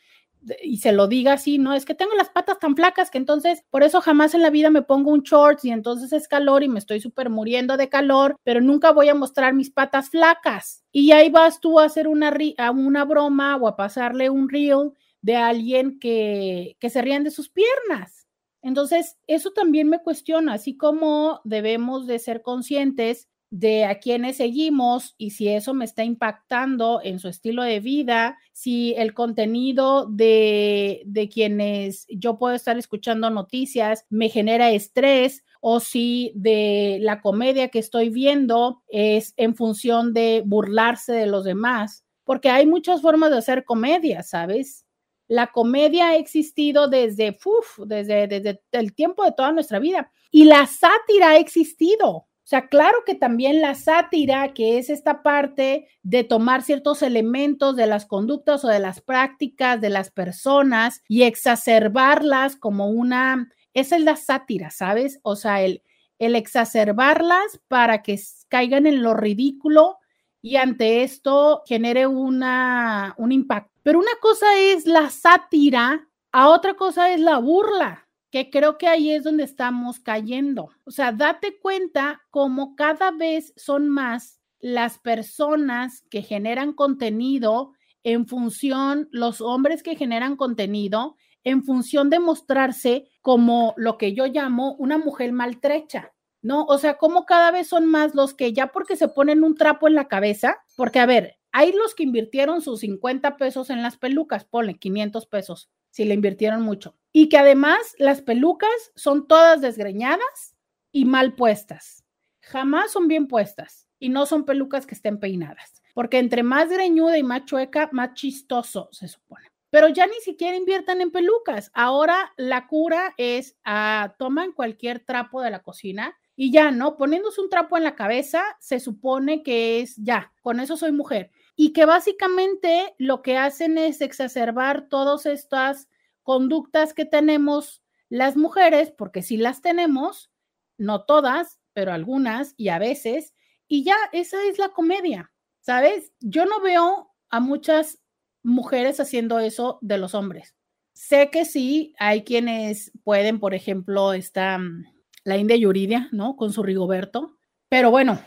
[0.63, 3.63] y se lo diga así, no, es que tengo las patas tan flacas que entonces
[3.71, 6.69] por eso jamás en la vida me pongo un shorts y entonces es calor y
[6.69, 10.83] me estoy súper muriendo de calor, pero nunca voy a mostrar mis patas flacas.
[10.93, 12.35] Y ahí vas tú a hacer una,
[12.75, 17.51] una broma o a pasarle un reel de alguien que, que se ríen de sus
[17.51, 18.27] piernas.
[18.63, 25.17] Entonces, eso también me cuestiona, así como debemos de ser conscientes de a quienes seguimos
[25.19, 31.03] y si eso me está impactando en su estilo de vida, si el contenido de,
[31.05, 37.69] de quienes yo puedo estar escuchando noticias me genera estrés o si de la comedia
[37.69, 43.33] que estoy viendo es en función de burlarse de los demás, porque hay muchas formas
[43.33, 44.87] de hacer comedia, ¿sabes?
[45.31, 47.39] La comedia ha existido desde,
[47.87, 52.67] desde, desde el tiempo de toda nuestra vida y la sátira ha existido o sea,
[52.67, 58.07] claro que también la sátira, que es esta parte de tomar ciertos elementos de las
[58.07, 64.17] conductas o de las prácticas de las personas y exacerbarlas como una, esa es la
[64.17, 65.21] sátira, ¿sabes?
[65.23, 65.85] O sea, el,
[66.19, 70.00] el exacerbarlas para que caigan en lo ridículo
[70.43, 73.71] y ante esto genere una, un impacto.
[73.83, 78.87] Pero una cosa es la sátira, a otra cosa es la burla que creo que
[78.87, 80.71] ahí es donde estamos cayendo.
[80.85, 87.73] O sea, date cuenta cómo cada vez son más las personas que generan contenido
[88.05, 94.27] en función, los hombres que generan contenido en función de mostrarse como lo que yo
[94.27, 96.13] llamo una mujer maltrecha.
[96.43, 96.65] ¿No?
[96.65, 99.89] O sea, como cada vez son más los que ya porque se ponen un trapo
[99.89, 103.97] en la cabeza, porque a ver, hay los que invirtieron sus 50 pesos en las
[103.97, 106.97] pelucas, ponle 500 pesos, si le invirtieron mucho.
[107.13, 110.57] Y que además las pelucas son todas desgreñadas
[110.93, 112.05] y mal puestas.
[112.41, 115.83] Jamás son bien puestas y no son pelucas que estén peinadas.
[115.95, 119.47] Porque entre más greñuda y más chueca, más chistoso se supone.
[119.73, 121.71] pero ya ni siquiera inviertan en pelucas.
[121.75, 126.97] Ahora la cura es, ah, toman cualquier trapo de la cocina y ya, ¿no?
[126.97, 131.31] Poniéndose un trapo en la cabeza, se supone que es ya, con eso soy mujer.
[131.55, 135.91] Y que básicamente lo que hacen es exacerbar todas estas
[136.23, 140.31] conductas que tenemos las mujeres, porque sí las tenemos,
[140.79, 143.35] no todas, pero algunas y a veces,
[143.69, 145.31] y ya esa es la comedia,
[145.61, 146.15] ¿sabes?
[146.21, 147.99] Yo no veo a muchas
[148.43, 150.57] mujeres haciendo eso de los hombres.
[150.95, 154.87] Sé que sí, hay quienes pueden, por ejemplo, está mm,
[155.25, 156.37] la India Yuridia, ¿no?
[156.37, 157.37] Con su Rigoberto.
[157.69, 158.21] Pero bueno,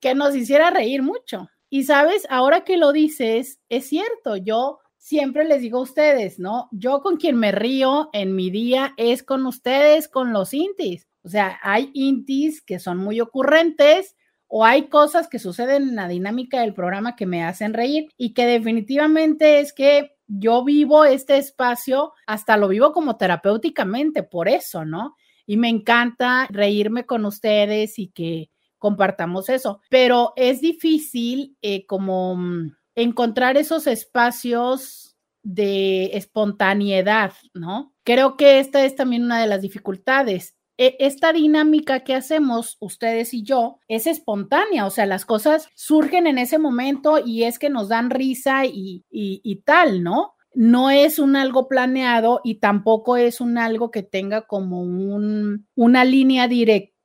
[0.01, 1.49] que nos hiciera reír mucho.
[1.71, 6.69] Y sabes, ahora que lo dices, es cierto, yo siempre les digo a ustedes, ¿no?
[6.73, 11.07] Yo con quien me río en mi día es con ustedes, con los intis.
[11.23, 14.17] O sea, hay intis que son muy ocurrentes
[14.47, 18.33] o hay cosas que suceden en la dinámica del programa que me hacen reír y
[18.33, 24.85] que definitivamente es que yo vivo este espacio, hasta lo vivo como terapéuticamente, por eso,
[24.85, 25.17] ¿no?
[25.47, 32.37] Y me encanta reírme con ustedes y que compartamos eso, pero es difícil eh, como
[32.37, 37.95] mm, encontrar esos espacios de espontaneidad, ¿no?
[38.05, 40.57] Creo que esta es también una de las dificultades.
[40.77, 46.27] E, esta dinámica que hacemos ustedes y yo es espontánea, o sea, las cosas surgen
[46.27, 49.05] en ese momento y es que nos dan risa y,
[49.65, 50.35] tal, ¿no?
[50.55, 56.05] no es un algo planeado y tampoco es un algo que tenga como un, una
[56.05, 56.98] línea directa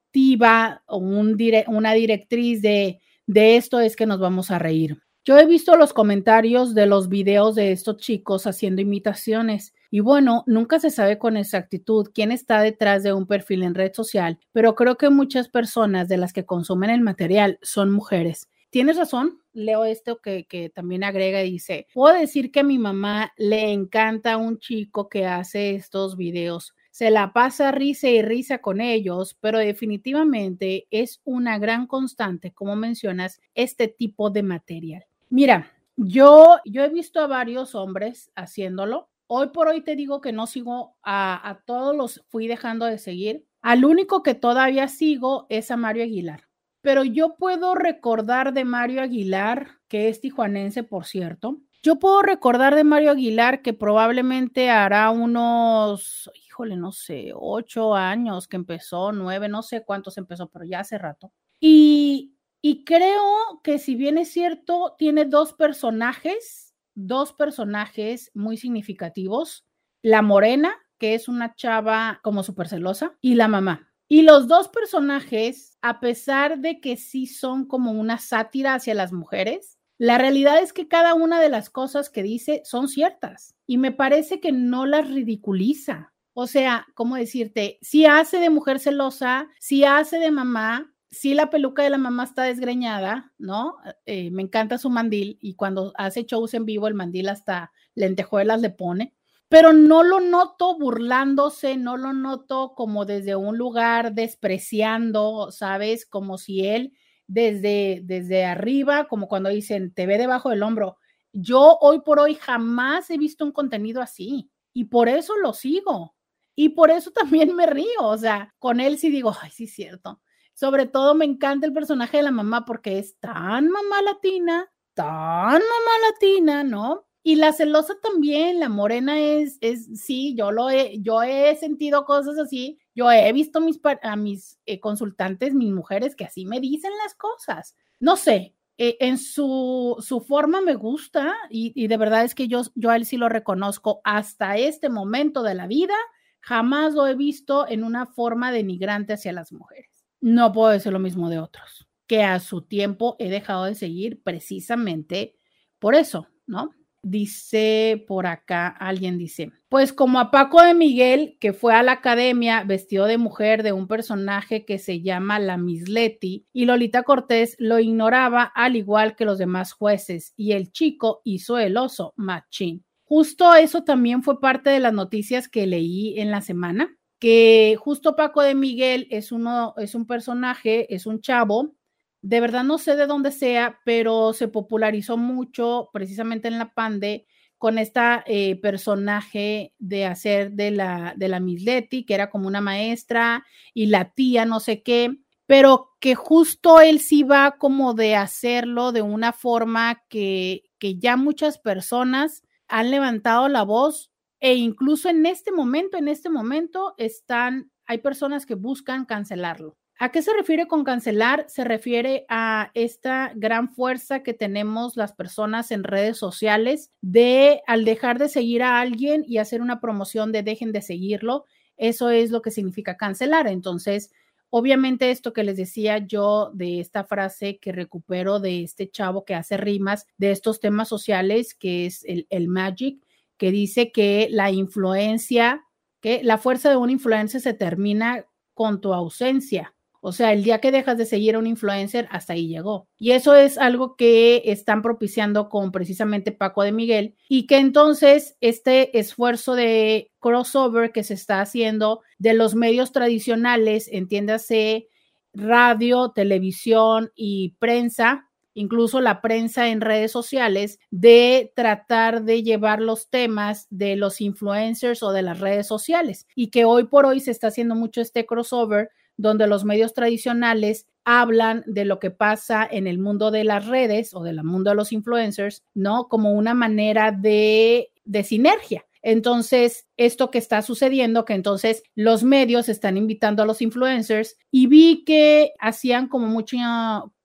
[0.88, 1.38] o un
[1.68, 4.98] una directriz de, de esto es que nos vamos a reír.
[5.26, 10.44] Yo he visto los comentarios de los videos de estos chicos haciendo imitaciones y bueno,
[10.48, 14.76] nunca se sabe con exactitud quién está detrás de un perfil en red social, pero
[14.76, 18.50] creo que muchas personas de las que consumen el material son mujeres.
[18.70, 22.78] Tienes razón, leo esto que, que también agrega y dice, puedo decir que a mi
[22.78, 28.60] mamá le encanta un chico que hace estos videos se la pasa risa y risa
[28.60, 35.04] con ellos, pero definitivamente es una gran constante, como mencionas, este tipo de material.
[35.32, 39.10] Mira, yo, yo he visto a varios hombres haciéndolo.
[39.26, 43.00] Hoy por hoy te digo que no sigo a, a todos los fui dejando de
[43.00, 43.44] seguir.
[43.64, 46.48] Al único que todavía sigo es a Mario Aguilar.
[46.82, 51.58] Pero yo puedo recordar de Mario Aguilar, que es tijuanense, por cierto.
[51.86, 58.48] Yo puedo recordar de Mario Aguilar que probablemente hará unos, híjole, no sé, ocho años
[58.48, 61.34] que empezó, nueve, no sé cuántos empezó, pero ya hace rato.
[61.60, 62.38] Y,
[62.86, 69.66] creo que si bien es cierto, tiene dos personajes, dos personajes muy significativos.
[70.02, 73.92] La morena, que es una chava como súper celosa, y la mamá.
[74.08, 79.12] Y los dos personajes, a pesar de que sí son como una sátira hacia las
[79.12, 83.78] mujeres, la realidad es que cada una de las cosas que dice son ciertas y
[83.78, 86.12] me parece que no las ridiculiza.
[86.34, 87.80] O sea, ¿cómo decirte?
[87.82, 92.26] Si hace de mujer celosa, si hace de mamá, si la peluca de la mamá
[92.26, 93.78] está desgreñada, ¿no?
[94.06, 98.60] Eh, me encanta su mandil y cuando hace shows en vivo el mandil hasta lentejuelas
[98.60, 99.14] le pone
[99.54, 106.08] pero no lo noto burlándose, no lo noto como desde un lugar despreciando, ¿sabes?
[106.08, 106.94] Como si él
[107.34, 110.98] desde, desde arriba, como cuando dicen, te ve debajo del hombro.
[111.32, 116.16] Yo hoy por hoy jamás he visto un contenido así y por eso lo sigo.
[116.56, 120.22] Y por eso también me río, o sea, con él sí digo, ay, sí cierto.
[120.54, 125.54] Sobre todo me encanta el personaje de la mamá porque es tan mamá latina, tan
[125.54, 127.08] mamá latina, ¿no?
[127.24, 132.06] Y la celosa también, la morena es, es, sí, yo lo he, yo he sentido
[132.06, 136.60] cosas así, yo he visto mis, a mis eh, consultantes, mis mujeres, que así me
[136.60, 137.76] dicen las cosas.
[138.00, 142.62] No sé, eh, en su, forma me gusta y, y, de verdad es que yo,
[142.76, 145.96] yo a él sí lo reconozco hasta este momento de la vida,
[146.40, 150.06] jamás lo he visto en una forma denigrante hacia las mujeres.
[150.22, 154.22] No puedo decir lo mismo de otros, que a su tiempo he dejado de seguir
[154.24, 155.36] precisamente
[155.80, 156.72] por eso, ¿no?
[157.06, 161.92] Dice por acá, alguien dice, pues como a Paco de Miguel, que fue a la
[161.92, 167.04] academia vestido de mujer de un personaje que se llama la Miss Letty, y Lolita
[167.04, 172.14] Cortés lo ignoraba al igual que los demás jueces, y el chico hizo el oso,
[172.16, 172.86] machín.
[173.04, 178.16] Justo eso también fue parte de las noticias que leí en la semana, que justo
[178.16, 181.76] Paco de Miguel es uno, es un personaje, es un chavo
[182.24, 187.28] de verdad no sé de dónde sea, pero se popularizó mucho precisamente en la Pande
[187.58, 192.48] con esta eh, personaje de hacer de la, de la Miss Letty, que era como
[192.48, 195.18] una maestra y la tía, no sé qué,
[195.48, 201.18] pero que justo él sí va como de hacerlo de una forma que, que ya
[201.18, 207.70] muchas personas han levantado la voz e incluso en este momento, en este momento están,
[207.86, 209.78] hay personas que buscan cancelarlo.
[210.00, 211.46] ¿A qué se refiere con cancelar?
[211.48, 217.86] Se refiere a esta gran fuerza que tenemos las personas en redes sociales de al
[217.86, 221.46] dejar de seguir a alguien y hacer una promoción de dejen de seguirlo,
[221.78, 223.48] eso es lo que significa cancelar.
[223.48, 224.12] Entonces,
[224.50, 229.36] obviamente esto que les decía yo de esta frase que recupero de este chavo que
[229.36, 233.04] hace rimas de estos temas sociales, que es el, el Magic,
[233.38, 235.64] que dice que la influencia,
[236.02, 239.74] que la fuerza de una influencia se termina con tu ausencia.
[240.06, 242.90] O sea, el día que dejas de seguir a un influencer, hasta ahí llegó.
[242.98, 248.36] Y eso es algo que están propiciando con precisamente Paco de Miguel y que entonces
[248.42, 254.90] este esfuerzo de crossover que se está haciendo de los medios tradicionales, entiéndase
[255.34, 263.10] radio, televisión y prensa, incluso la prensa en redes sociales, de tratar de llevar los
[263.10, 267.32] temas de los influencers o de las redes sociales y que hoy por hoy se
[267.32, 272.88] está haciendo mucho este crossover donde los medios tradicionales hablan de lo que pasa en
[272.88, 276.08] el mundo de las redes o del mundo de los influencers, ¿no?
[276.08, 278.86] Como una manera de, de sinergia.
[279.02, 284.68] Entonces, esto que está sucediendo, que entonces los medios están invitando a los influencers y
[284.68, 286.56] vi que hacían como mucho,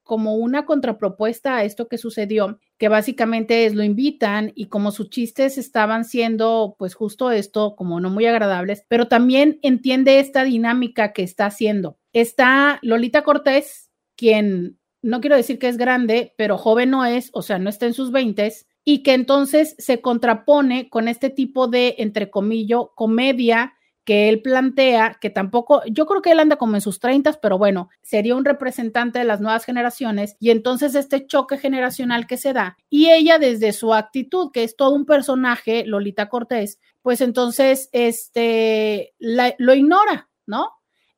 [0.09, 5.11] como una contrapropuesta a esto que sucedió, que básicamente es lo invitan y como sus
[5.11, 11.12] chistes estaban siendo pues justo esto, como no muy agradables, pero también entiende esta dinámica
[11.12, 11.98] que está haciendo.
[12.14, 17.42] Está Lolita Cortés, quien no quiero decir que es grande, pero joven no es, o
[17.42, 21.96] sea, no está en sus veintes, y que entonces se contrapone con este tipo de,
[21.98, 23.74] entre comillas, comedia
[24.09, 27.59] que él plantea, que tampoco, yo creo que él anda como en sus 30, pero
[27.59, 32.54] bueno, sería un representante de las nuevas generaciones y entonces este choque generacional que se
[32.54, 37.90] da y ella desde su actitud, que es todo un personaje, Lolita Cortés, pues entonces
[37.92, 40.70] este, lo ignora, ¿no?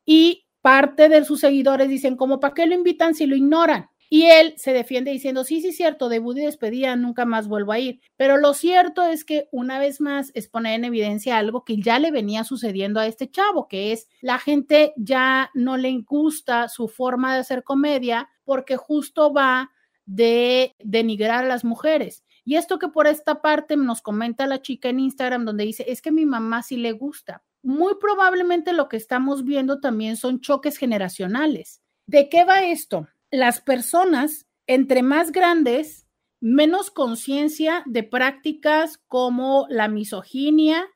[0.05, 3.89] Y parte de sus seguidores dicen, como, ¿para qué lo invitan si lo ignoran?
[4.13, 7.79] Y él se defiende diciendo, sí, sí, cierto, debut y despedida, nunca más vuelvo a
[7.79, 8.01] ir.
[8.17, 12.01] Pero lo cierto es que una vez más es poner en evidencia algo que ya
[12.01, 16.89] le venía sucediendo a este chavo, que es la gente ya no le gusta su
[16.89, 19.71] forma de hacer comedia porque justo va
[20.07, 22.25] de denigrar a las mujeres.
[22.45, 26.03] Y esto que por esta parte nos comenta la chica en Instagram, donde dice, es
[26.03, 27.45] que mi mamá sí le gusta.
[27.63, 31.81] Muy probablemente lo que estamos viendo también son choques generacionales.
[32.07, 33.07] ¿De qué va esto?
[33.31, 36.07] Las personas, entre más grandes,
[36.41, 40.89] menos conciencia de prácticas como la misoginia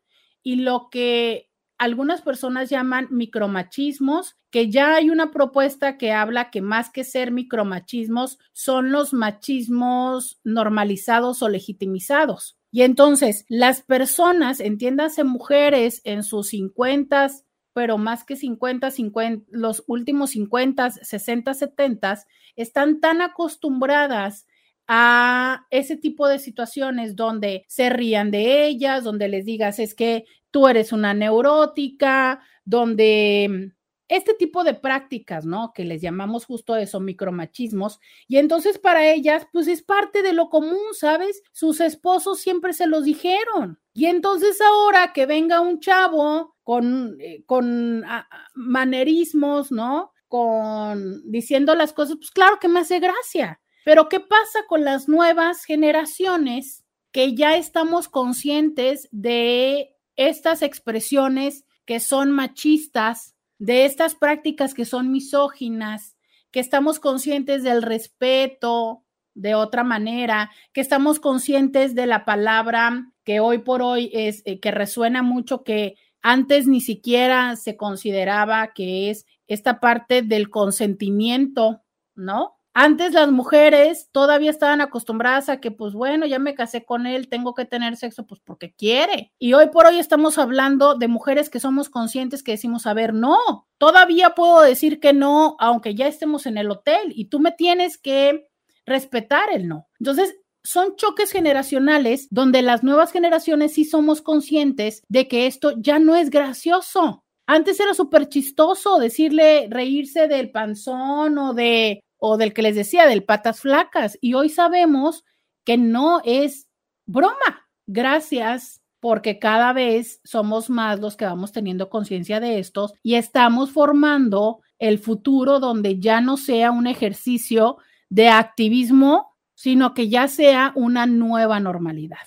[0.43, 6.63] y lo que algunas personas llaman micromachismos, que ya hay una propuesta que habla que
[6.63, 12.57] más que ser micromachismos son los machismos normalizados o legitimizados.
[12.71, 17.31] Y entonces, las personas, entiéndase mujeres en sus 50,
[17.75, 22.25] pero más que 50, 50, los últimos 50, 60, 70,
[22.57, 24.47] están tan acostumbradas
[24.87, 30.25] a ese tipo de situaciones donde se rían de ellas, donde les digas es que
[30.51, 33.73] tú eres una neurótica, donde
[34.09, 35.73] este tipo de prácticas, ¿no?
[35.75, 37.99] Que les llamamos justo eso, micromachismos.
[38.29, 41.43] Y entonces para ellas, pues es parte de lo común, ¿sabes?
[41.53, 43.81] Sus esposos siempre se los dijeron.
[43.95, 50.13] Y entonces ahora que venga un chavo con, eh, con ah, ah, manerismos, ¿no?
[50.27, 53.61] Con diciendo las cosas, pues claro que me hace gracia.
[53.85, 62.01] Pero ¿qué pasa con las nuevas generaciones que ya estamos conscientes de estas expresiones que
[62.01, 66.17] son machistas, de estas prácticas que son misóginas,
[66.51, 69.05] que estamos conscientes del respeto
[69.35, 74.61] de otra manera, que estamos conscientes de la palabra que hoy por hoy es eh,
[74.61, 81.83] que resuena mucho que antes ni siquiera se consideraba que es esta parte del consentimiento,
[82.15, 82.57] ¿no?
[82.73, 87.29] Antes las mujeres todavía estaban acostumbradas a que, pues bueno, ya me casé con él,
[87.29, 89.33] tengo que tener sexo, pues porque quiere.
[89.39, 93.13] Y hoy por hoy estamos hablando de mujeres que somos conscientes que decimos, a ver,
[93.13, 97.53] no, todavía puedo decir que no, aunque ya estemos en el hotel y tú me
[97.53, 98.49] tienes que
[98.87, 99.89] respetar el no.
[100.01, 100.35] Entonces,
[100.65, 106.17] son choques generacionales donde las nuevas generaciones sí somos conscientes de que esto ya no
[106.17, 107.23] es gracioso.
[107.47, 113.07] Antes era súper chistoso decirle, reírse del panzón o de o del que les decía,
[113.07, 114.17] del patas flacas.
[114.23, 115.25] Y hoy sabemos
[115.65, 116.69] que no es
[117.05, 117.69] broma.
[117.87, 123.71] Gracias porque cada vez somos más los que vamos teniendo conciencia de estos y estamos
[123.71, 127.77] formando el futuro donde ya no sea un ejercicio
[128.09, 129.34] de activismo,
[129.65, 132.27] sino que ya sea una nueva normalidad.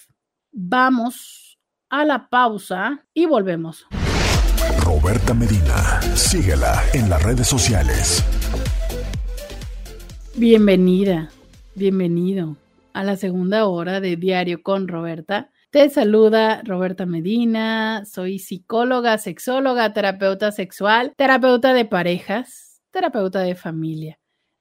[0.52, 3.86] Vamos a la pausa y volvemos.
[4.80, 8.26] Roberta Medina, síguela en las redes sociales.
[10.36, 11.30] Bienvenida,
[11.76, 12.58] bienvenido
[12.94, 15.52] a la segunda hora de Diario con Roberta.
[15.70, 24.18] Te saluda Roberta Medina, soy psicóloga, sexóloga, terapeuta sexual, terapeuta de parejas, terapeuta de familia.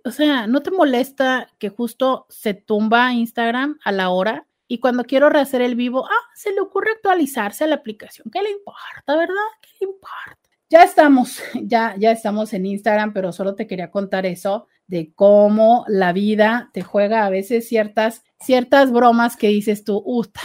[0.06, 5.04] o sea, no te molesta que justo se tumba Instagram a la hora y cuando
[5.04, 8.30] quiero rehacer el vivo, ah, se le ocurre actualizarse a la aplicación.
[8.32, 9.36] ¿Qué le importa, verdad?
[9.62, 10.49] ¿Qué le importa?
[10.70, 15.86] Ya estamos, ya, ya estamos en Instagram, pero solo te quería contar eso de cómo
[15.88, 20.42] la vida te juega a veces ciertas, ciertas bromas que dices tú, uta,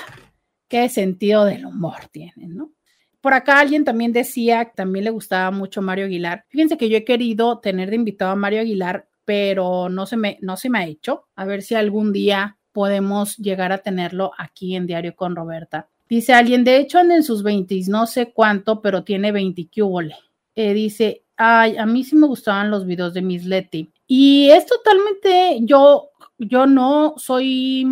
[0.68, 2.72] qué sentido del humor tienen, ¿no?
[3.20, 6.45] Por acá alguien también decía que también le gustaba mucho Mario Aguilar.
[6.49, 10.39] Fíjense que yo he querido tener de invitado a Mario Aguilar, pero no se me,
[10.43, 11.27] no se me ha hecho.
[11.35, 15.89] A ver si algún día podemos llegar a tenerlo aquí en Diario con Roberta.
[16.09, 19.68] Dice alguien, de hecho anda en sus 20, no sé cuánto, pero tiene 20
[20.57, 23.92] eh, dice, ay, a mí sí me gustaban los videos de Miss Letty.
[24.07, 27.86] Y es totalmente, yo, yo no soy,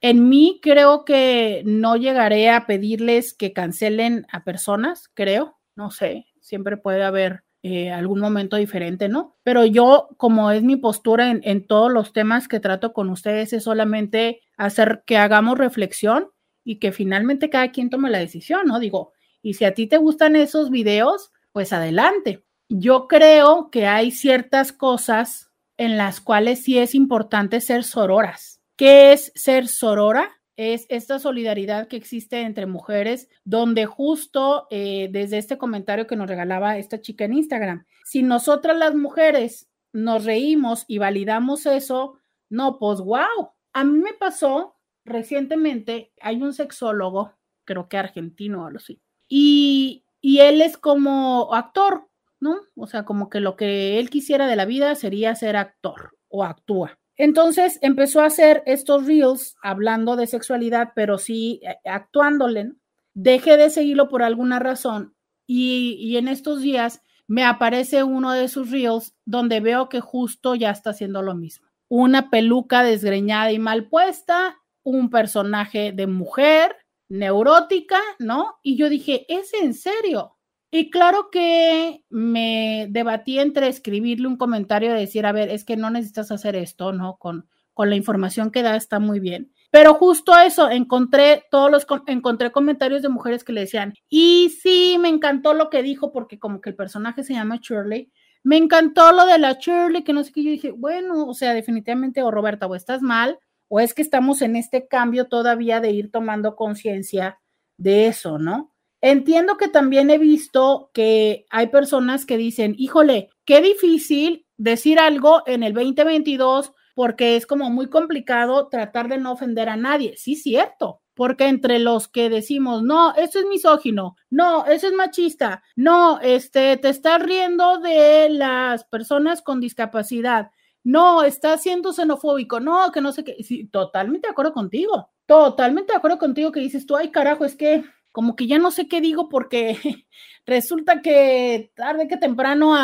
[0.00, 6.26] en mí creo que no llegaré a pedirles que cancelen a personas, creo, no sé,
[6.40, 9.36] siempre puede haber eh, algún momento diferente, ¿no?
[9.44, 13.64] Pero yo, como es mi postura en todos los temas que trato con ustedes, es
[13.64, 16.33] solamente hacer que hagamos reflexión
[16.64, 18.78] y que finalmente cada quien tome la decisión, ¿no?
[18.78, 19.12] Digo,
[19.42, 22.42] Y si a ti te gustan esos videos, pues adelante.
[22.70, 28.62] Yo creo que hay ciertas cosas en las cuales sí es importante ser sororas.
[28.76, 30.30] ¿Qué es ser sorora?
[30.56, 36.28] Es esta solidaridad que existe entre mujeres, donde justo eh, desde este comentario que nos
[36.28, 42.78] regalaba esta chica en Instagram, si nosotras las mujeres nos reímos y validamos eso, no,
[42.78, 43.50] pues wow.
[43.72, 44.73] A mí me pasó
[45.04, 47.34] recientemente, hay un sexólogo,
[47.64, 52.08] creo que argentino o algo así, y, y él es como actor,
[52.40, 52.56] ¿no?
[52.76, 56.44] O sea, como que lo que él quisiera de la vida sería ser actor o
[56.44, 56.98] actúa.
[57.16, 62.72] Entonces empezó a hacer estos reels hablando de sexualidad, pero sí eh, actuándole.
[63.14, 65.14] Dejé de seguirlo por alguna razón
[65.46, 70.54] y, y, en estos días me aparece uno de sus reels donde veo que justo
[70.54, 71.68] ya está haciendo lo mismo.
[71.88, 76.76] Una peluca desgreñada y mal puesta, un personaje de mujer
[77.08, 78.58] neurótica, ¿no?
[78.62, 80.36] Y yo dije, ¿es en serio?
[80.70, 85.76] Y claro que me debatí entre escribirle un comentario y decir, a ver, es que
[85.76, 87.16] no necesitas hacer esto, ¿no?
[87.16, 89.52] Con, con la información que da está muy bien.
[89.70, 94.96] Pero justo eso, encontré todos los, encontré comentarios de mujeres que le decían, y sí,
[95.00, 98.10] me encantó lo que dijo, porque como que el personaje se llama Shirley,
[98.44, 101.54] me encantó lo de la Shirley, que no sé qué, yo dije, bueno, o sea,
[101.54, 103.38] definitivamente, o Roberta, o estás mal,
[103.68, 107.40] o es que estamos en este cambio todavía de ir tomando conciencia
[107.78, 108.74] de eso, ¿no?
[109.00, 115.42] Entiendo que también he visto que hay personas que dicen, híjole, qué difícil decir algo
[115.46, 120.16] en el 2022 porque es como muy complicado tratar de no ofender a nadie.
[120.16, 125.62] Sí, cierto, porque entre los que decimos, no, eso es misógino, no, eso es machista,
[125.76, 130.50] no, este, te estás riendo de las personas con discapacidad,
[130.84, 135.92] no, estás siendo xenofóbico, no, que no sé qué, sí, totalmente de acuerdo contigo, totalmente
[135.92, 138.86] de acuerdo contigo que dices tú, ay carajo, es que como que ya no sé
[138.86, 139.76] qué digo porque
[140.46, 142.76] resulta que tarde que temprano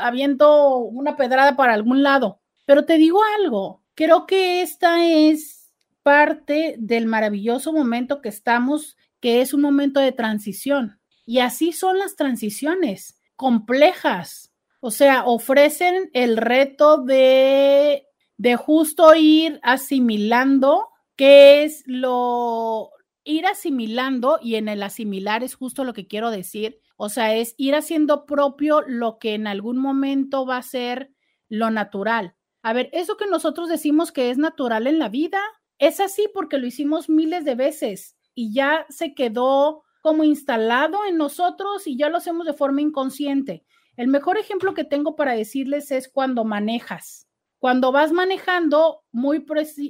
[0.00, 2.40] aviento una pedrada para algún lado.
[2.64, 5.72] Pero te digo algo, creo que esta es
[6.02, 10.98] parte del maravilloso momento que estamos, que es un momento de transición.
[11.26, 14.53] Y así son las transiciones, complejas.
[14.86, 18.06] O sea, ofrecen el reto de,
[18.36, 22.90] de justo ir asimilando qué es lo,
[23.24, 27.54] ir asimilando, y en el asimilar es justo lo que quiero decir, o sea, es
[27.56, 31.14] ir haciendo propio lo que en algún momento va a ser
[31.48, 32.34] lo natural.
[32.62, 35.40] A ver, eso que nosotros decimos que es natural en la vida,
[35.78, 41.16] es así porque lo hicimos miles de veces y ya se quedó como instalado en
[41.16, 43.64] nosotros y ya lo hacemos de forma inconsciente.
[43.96, 47.28] El mejor ejemplo que tengo para decirles es cuando manejas.
[47.58, 49.44] Cuando vas manejando, muy,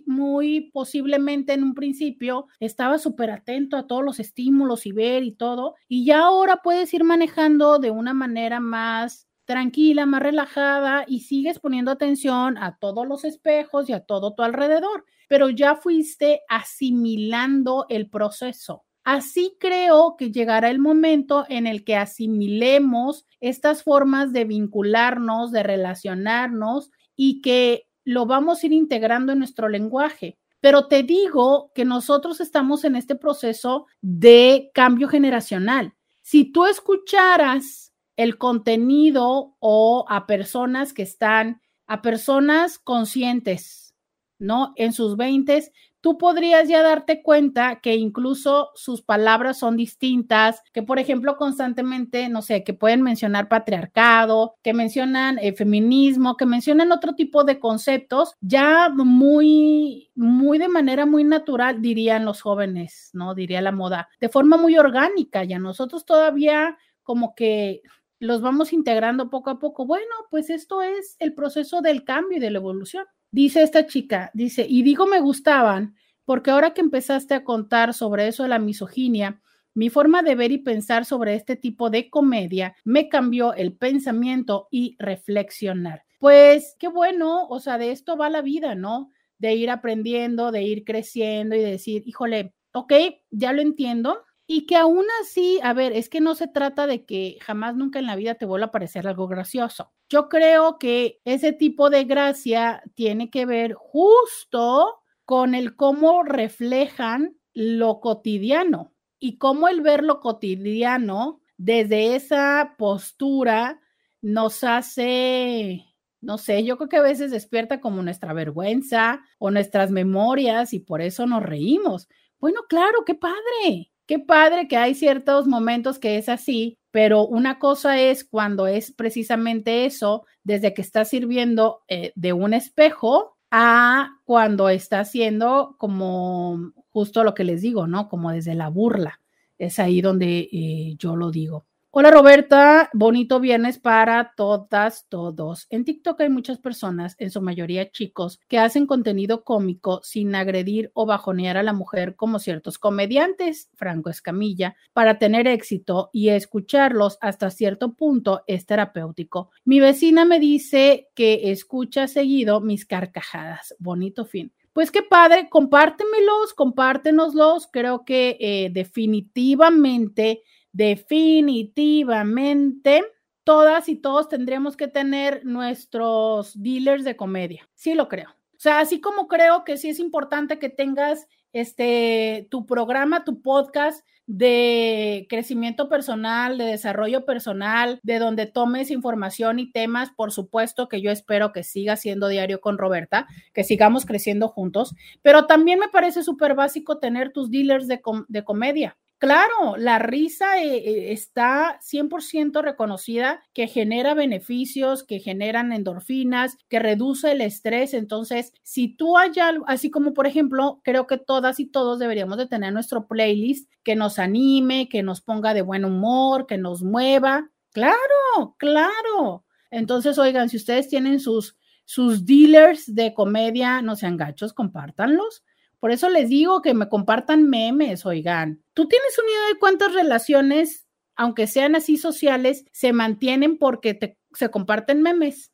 [0.06, 5.32] muy posiblemente en un principio estabas súper atento a todos los estímulos y ver y
[5.32, 11.20] todo, y ya ahora puedes ir manejando de una manera más tranquila, más relajada y
[11.20, 16.42] sigues poniendo atención a todos los espejos y a todo tu alrededor, pero ya fuiste
[16.48, 18.83] asimilando el proceso.
[19.04, 25.62] Así creo que llegará el momento en el que asimilemos estas formas de vincularnos, de
[25.62, 30.38] relacionarnos y que lo vamos a ir integrando en nuestro lenguaje.
[30.60, 35.92] Pero te digo que nosotros estamos en este proceso de cambio generacional.
[36.22, 43.94] Si tú escucharas el contenido o a personas que están, a personas conscientes,
[44.38, 44.72] ¿no?
[44.76, 45.70] En sus veintes,
[46.04, 52.28] tú podrías ya darte cuenta que incluso sus palabras son distintas, que por ejemplo constantemente,
[52.28, 57.58] no sé, que pueden mencionar patriarcado, que mencionan eh, feminismo, que mencionan otro tipo de
[57.58, 63.34] conceptos, ya muy, muy de manera muy natural, dirían los jóvenes, ¿no?
[63.34, 67.80] Diría la moda, de forma muy orgánica, ya nosotros todavía como que
[68.18, 69.86] los vamos integrando poco a poco.
[69.86, 73.06] Bueno, pues esto es el proceso del cambio y de la evolución.
[73.34, 78.28] Dice esta chica, dice, y digo me gustaban porque ahora que empezaste a contar sobre
[78.28, 79.40] eso de la misoginia,
[79.74, 84.68] mi forma de ver y pensar sobre este tipo de comedia me cambió el pensamiento
[84.70, 86.04] y reflexionar.
[86.20, 89.10] Pues qué bueno, o sea, de esto va la vida, ¿no?
[89.38, 92.92] De ir aprendiendo, de ir creciendo y decir, híjole, ok,
[93.32, 94.22] ya lo entiendo.
[94.46, 97.98] Y que aún así, a ver, es que no se trata de que jamás nunca
[97.98, 99.92] en la vida te vuelva a parecer algo gracioso.
[100.10, 107.36] Yo creo que ese tipo de gracia tiene que ver justo con el cómo reflejan
[107.54, 113.80] lo cotidiano y cómo el ver lo cotidiano desde esa postura
[114.20, 115.86] nos hace,
[116.20, 120.80] no sé, yo creo que a veces despierta como nuestra vergüenza o nuestras memorias y
[120.80, 122.08] por eso nos reímos.
[122.38, 123.93] Bueno, claro, qué padre.
[124.06, 128.92] Qué padre que hay ciertos momentos que es así, pero una cosa es cuando es
[128.92, 136.72] precisamente eso, desde que está sirviendo eh, de un espejo a cuando está haciendo como
[136.90, 138.08] justo lo que les digo, ¿no?
[138.08, 139.20] Como desde la burla.
[139.58, 141.66] Es ahí donde eh, yo lo digo.
[141.96, 145.68] Hola Roberta, bonito viernes para todas, todos.
[145.70, 150.90] En TikTok hay muchas personas, en su mayoría chicos, que hacen contenido cómico sin agredir
[150.94, 157.16] o bajonear a la mujer como ciertos comediantes, Franco Escamilla, para tener éxito y escucharlos
[157.20, 159.52] hasta cierto punto es terapéutico.
[159.64, 163.76] Mi vecina me dice que escucha seguido mis carcajadas.
[163.78, 164.52] Bonito fin.
[164.72, 167.68] Pues qué padre, compártemelos, compártenoslos.
[167.70, 170.42] Creo que eh, definitivamente
[170.74, 173.02] definitivamente
[173.44, 177.66] todas y todos tendríamos que tener nuestros dealers de comedia.
[177.74, 178.28] Sí lo creo.
[178.30, 183.40] O sea, así como creo que sí es importante que tengas este tu programa, tu
[183.40, 190.88] podcast de crecimiento personal, de desarrollo personal, de donde tomes información y temas, por supuesto
[190.88, 195.78] que yo espero que siga siendo diario con Roberta, que sigamos creciendo juntos, pero también
[195.78, 198.96] me parece súper básico tener tus dealers de, de comedia.
[199.18, 206.78] Claro, la risa eh, eh, está 100% reconocida que genera beneficios, que generan endorfinas, que
[206.78, 207.94] reduce el estrés.
[207.94, 212.36] Entonces, si tú hay algo, así como por ejemplo, creo que todas y todos deberíamos
[212.36, 216.82] de tener nuestro playlist que nos anime, que nos ponga de buen humor, que nos
[216.82, 217.48] mueva.
[217.72, 219.44] Claro, claro.
[219.70, 221.56] Entonces, oigan, si ustedes tienen sus,
[221.86, 225.44] sus dealers de comedia, no sean gachos, compártanlos
[225.84, 228.64] por eso les digo que me compartan memes, oigan.
[228.72, 234.50] ¿Tú tienes una idea de cuántas relaciones, aunque sean así sociales, se mantienen porque se
[234.50, 235.52] comparten memes?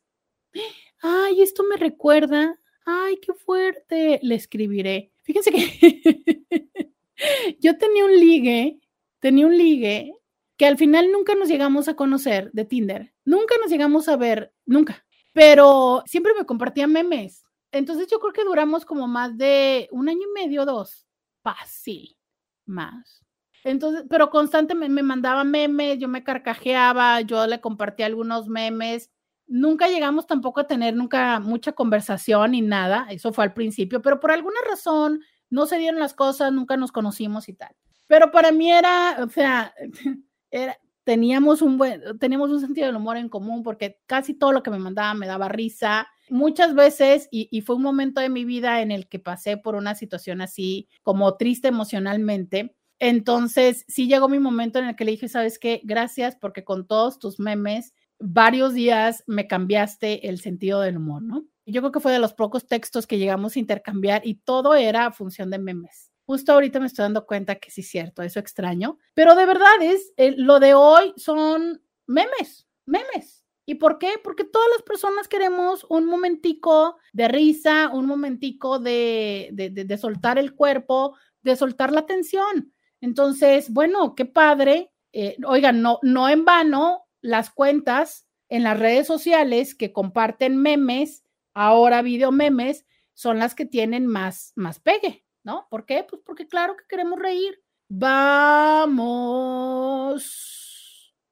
[1.01, 2.57] Ay, esto me recuerda.
[2.85, 4.21] Ay, qué fuerte.
[4.23, 5.11] Le escribiré.
[5.23, 6.95] Fíjense que
[7.59, 8.79] yo tenía un ligue,
[9.19, 10.13] tenía un ligue
[10.55, 13.13] que al final nunca nos llegamos a conocer de Tinder.
[13.25, 15.05] Nunca nos llegamos a ver, nunca.
[15.33, 17.43] Pero siempre me compartía memes.
[17.71, 21.07] Entonces yo creo que duramos como más de un año y medio, dos,
[21.41, 22.17] fácil,
[22.65, 23.23] más.
[23.63, 29.11] Entonces, pero constantemente me mandaba memes, yo me carcajeaba, yo le compartía algunos memes.
[29.47, 34.19] Nunca llegamos tampoco a tener nunca mucha conversación ni nada, eso fue al principio, pero
[34.19, 37.75] por alguna razón no se dieron las cosas, nunca nos conocimos y tal.
[38.07, 39.73] Pero para mí era, o sea,
[41.03, 44.71] teníamos un buen, teníamos un sentido del humor en común porque casi todo lo que
[44.71, 46.07] me mandaba me daba risa.
[46.31, 49.95] Muchas veces, y, fue un momento de mi vida en el que pasé por una
[49.95, 52.73] situación así como triste emocionalmente.
[52.99, 55.81] Entonces, sí llegó mi momento en el que le dije, ¿sabes qué?
[55.83, 61.43] Gracias porque con todos tus memes, varios días me cambiaste el sentido del humor, ¿no?
[61.65, 65.11] Yo creo que fue de los pocos textos que llegamos a intercambiar y todo era
[65.11, 66.13] función de memes.
[66.25, 69.81] Justo ahorita me estoy dando cuenta que sí es cierto, eso extraño, pero de verdad
[69.81, 73.40] es, eh, lo de hoy son memes, memes.
[73.71, 74.15] ¿Y por qué?
[74.21, 80.55] Porque todas las personas queremos un momentico de risa, un momentico de, de, soltar el
[80.55, 82.73] cuerpo, de soltar la tensión.
[82.99, 84.91] Entonces, bueno, qué padre.
[85.13, 91.23] Eh, oigan, no, no en vano las cuentas en las redes sociales que comparten memes,
[91.53, 95.23] ahora video memes, son las que tienen más, más pegue.
[95.43, 95.65] ¿no?
[95.69, 96.05] ¿Por qué?
[96.09, 97.57] Pues porque claro que queremos reír.
[97.87, 99.05] Vamos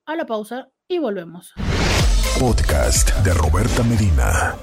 [0.05, 1.53] a la pausa y volvemos.
[2.39, 4.55] Podcast de Roberta Medina.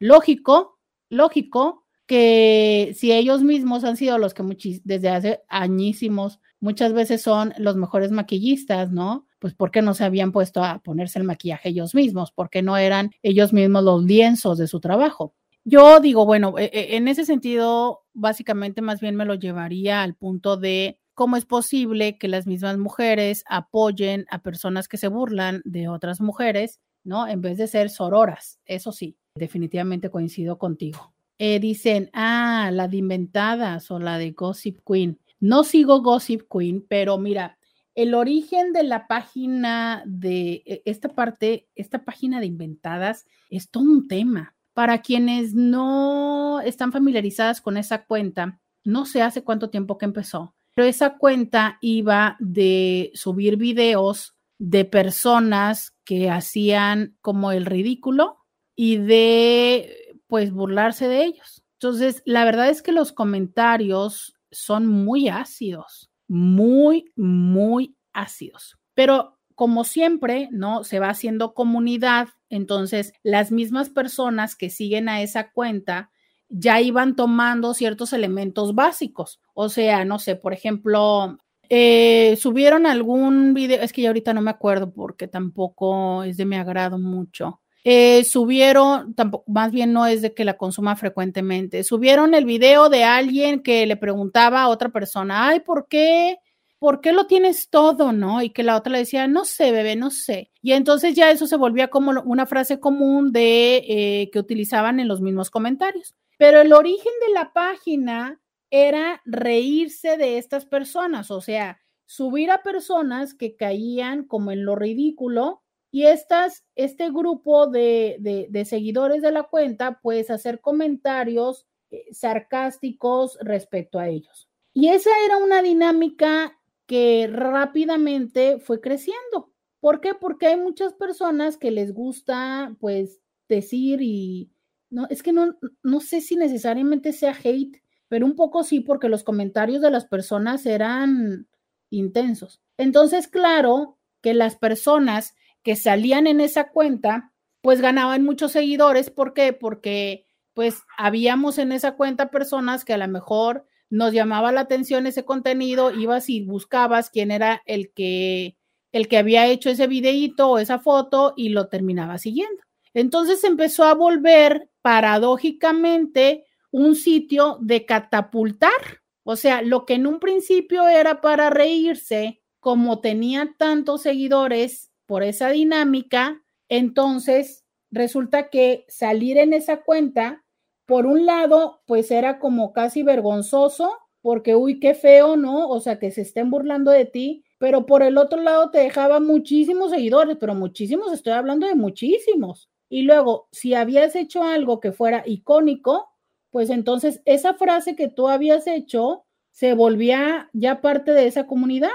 [0.04, 0.78] lógico,
[1.08, 4.42] lógico que si ellos mismos han sido los que
[4.84, 9.26] desde hace añísimos muchas veces son los mejores maquillistas, ¿no?
[9.38, 13.12] Pues porque no se habían puesto a ponerse el maquillaje ellos mismos, porque no eran
[13.22, 15.34] ellos mismos los lienzos de su trabajo.
[15.64, 20.14] Yo digo, bueno, e, e, en ese sentido, básicamente más bien me lo llevaría al
[20.14, 25.62] punto de cómo es posible que las mismas mujeres apoyen a personas que se burlan
[25.64, 27.26] de otras mujeres, ¿no?
[27.26, 28.58] En vez de ser sororas.
[28.66, 31.12] Eso sí, definitivamente coincido contigo.
[31.38, 35.18] Eh, dicen, ah, la de Inventadas o la de Gossip Queen.
[35.40, 37.58] No sigo Gossip Queen, pero mira,
[37.94, 43.84] el origen de la página de e, esta parte, esta página de Inventadas es todo
[43.84, 44.54] un tema.
[44.72, 50.54] Para quienes no están familiarizadas con esa cuenta, no sé hace cuánto tiempo que empezó,
[50.74, 58.43] pero esa cuenta iba de subir videos de personas que hacían como el ridículo
[58.76, 61.62] y de pues burlarse de ellos.
[61.74, 68.78] Entonces, la verdad es que los comentarios son muy ácidos, muy, muy ácidos.
[68.94, 70.84] Pero como siempre, ¿no?
[70.84, 76.10] Se va haciendo comunidad, entonces las mismas personas que siguen a esa cuenta
[76.48, 79.40] ya iban tomando ciertos elementos básicos.
[79.54, 84.42] O sea, no sé, por ejemplo, eh, subieron algún video, es que ya ahorita no
[84.42, 87.60] me acuerdo porque tampoco es de mi agrado mucho.
[87.86, 92.88] Eh, subieron, tampoco, más bien no es de que la consuma frecuentemente, subieron el video
[92.88, 96.38] de alguien que le preguntaba a otra persona, ay, ¿por qué?
[96.78, 98.40] ¿Por qué lo tienes todo, no?
[98.42, 100.50] Y que la otra le decía, no sé, bebé, no sé.
[100.62, 105.08] Y entonces ya eso se volvía como una frase común de eh, que utilizaban en
[105.08, 106.14] los mismos comentarios.
[106.38, 112.62] Pero el origen de la página era reírse de estas personas, o sea, subir a
[112.62, 115.63] personas que caían como en lo ridículo
[115.94, 118.16] y estas, este grupo de,
[118.50, 124.48] de, seguidores de la cuenta, pues hacer comentarios eh, sarcásticos respecto a ellos.
[124.72, 129.52] Y esa era una dinámica que rápidamente fue creciendo.
[129.78, 130.14] ¿Por qué?
[130.14, 134.50] Porque hay muchas personas que les gusta, pues, decir y,
[134.90, 139.08] no, es que no, no sé si necesariamente sea hate, pero un poco sí, porque
[139.08, 141.46] los comentarios de las personas eran
[141.88, 142.60] intensos.
[142.78, 149.10] Entonces, claro que las personas que salían en esa cuenta, pues ganaban muchos seguidores.
[149.10, 149.52] ¿Por qué?
[149.52, 155.06] Porque pues habíamos en esa cuenta personas que a lo mejor nos llamaba la atención
[155.06, 158.56] ese contenido, ibas y buscabas quién era el que
[158.92, 162.62] el que había hecho ese videíto o esa foto y lo terminaba siguiendo.
[162.92, 169.02] Entonces empezó a volver paradójicamente un sitio de catapultar.
[169.24, 175.22] O sea, lo que en un principio era para reírse, como tenía tantos seguidores por
[175.22, 180.44] esa dinámica, entonces resulta que salir en esa cuenta,
[180.86, 183.90] por un lado, pues era como casi vergonzoso,
[184.20, 185.68] porque, uy, qué feo, ¿no?
[185.68, 189.20] O sea, que se estén burlando de ti, pero por el otro lado te dejaba
[189.20, 192.70] muchísimos seguidores, pero muchísimos, estoy hablando de muchísimos.
[192.88, 196.08] Y luego, si habías hecho algo que fuera icónico,
[196.50, 201.90] pues entonces esa frase que tú habías hecho se volvía ya parte de esa comunidad.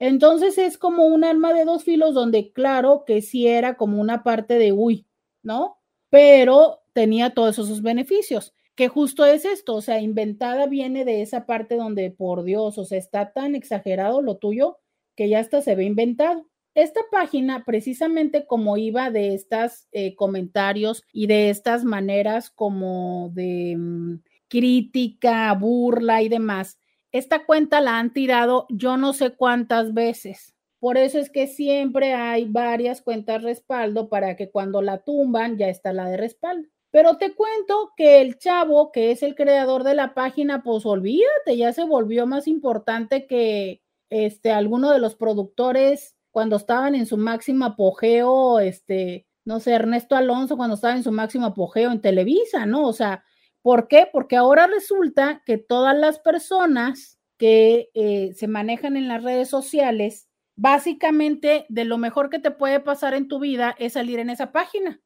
[0.00, 4.24] Entonces es como un arma de dos filos donde claro que sí era como una
[4.24, 5.06] parte de uy,
[5.42, 5.78] ¿no?
[6.08, 11.44] Pero tenía todos esos beneficios, que justo es esto, o sea, inventada viene de esa
[11.46, 14.78] parte donde, por Dios, o sea, está tan exagerado lo tuyo
[15.16, 16.46] que ya hasta se ve inventado.
[16.74, 23.76] Esta página, precisamente como iba de estos eh, comentarios y de estas maneras como de
[23.76, 24.14] mm,
[24.48, 26.78] crítica, burla y demás,
[27.12, 30.54] esta cuenta la han tirado yo no sé cuántas veces.
[30.78, 35.68] Por eso es que siempre hay varias cuentas respaldo para que cuando la tumban ya
[35.68, 36.68] está la de respaldo.
[36.90, 41.56] Pero te cuento que el chavo, que es el creador de la página, pues olvídate,
[41.56, 47.16] ya se volvió más importante que este alguno de los productores cuando estaban en su
[47.16, 52.66] máximo apogeo, este, no sé, Ernesto Alonso cuando estaba en su máximo apogeo en Televisa,
[52.66, 52.86] ¿no?
[52.86, 53.24] O sea,
[53.62, 54.08] ¿por qué?
[54.12, 60.28] Porque ahora resulta que todas las personas que eh, se manejan en las redes sociales,
[60.56, 64.52] básicamente de lo mejor que te puede pasar en tu vida es salir en esa
[64.52, 65.00] página.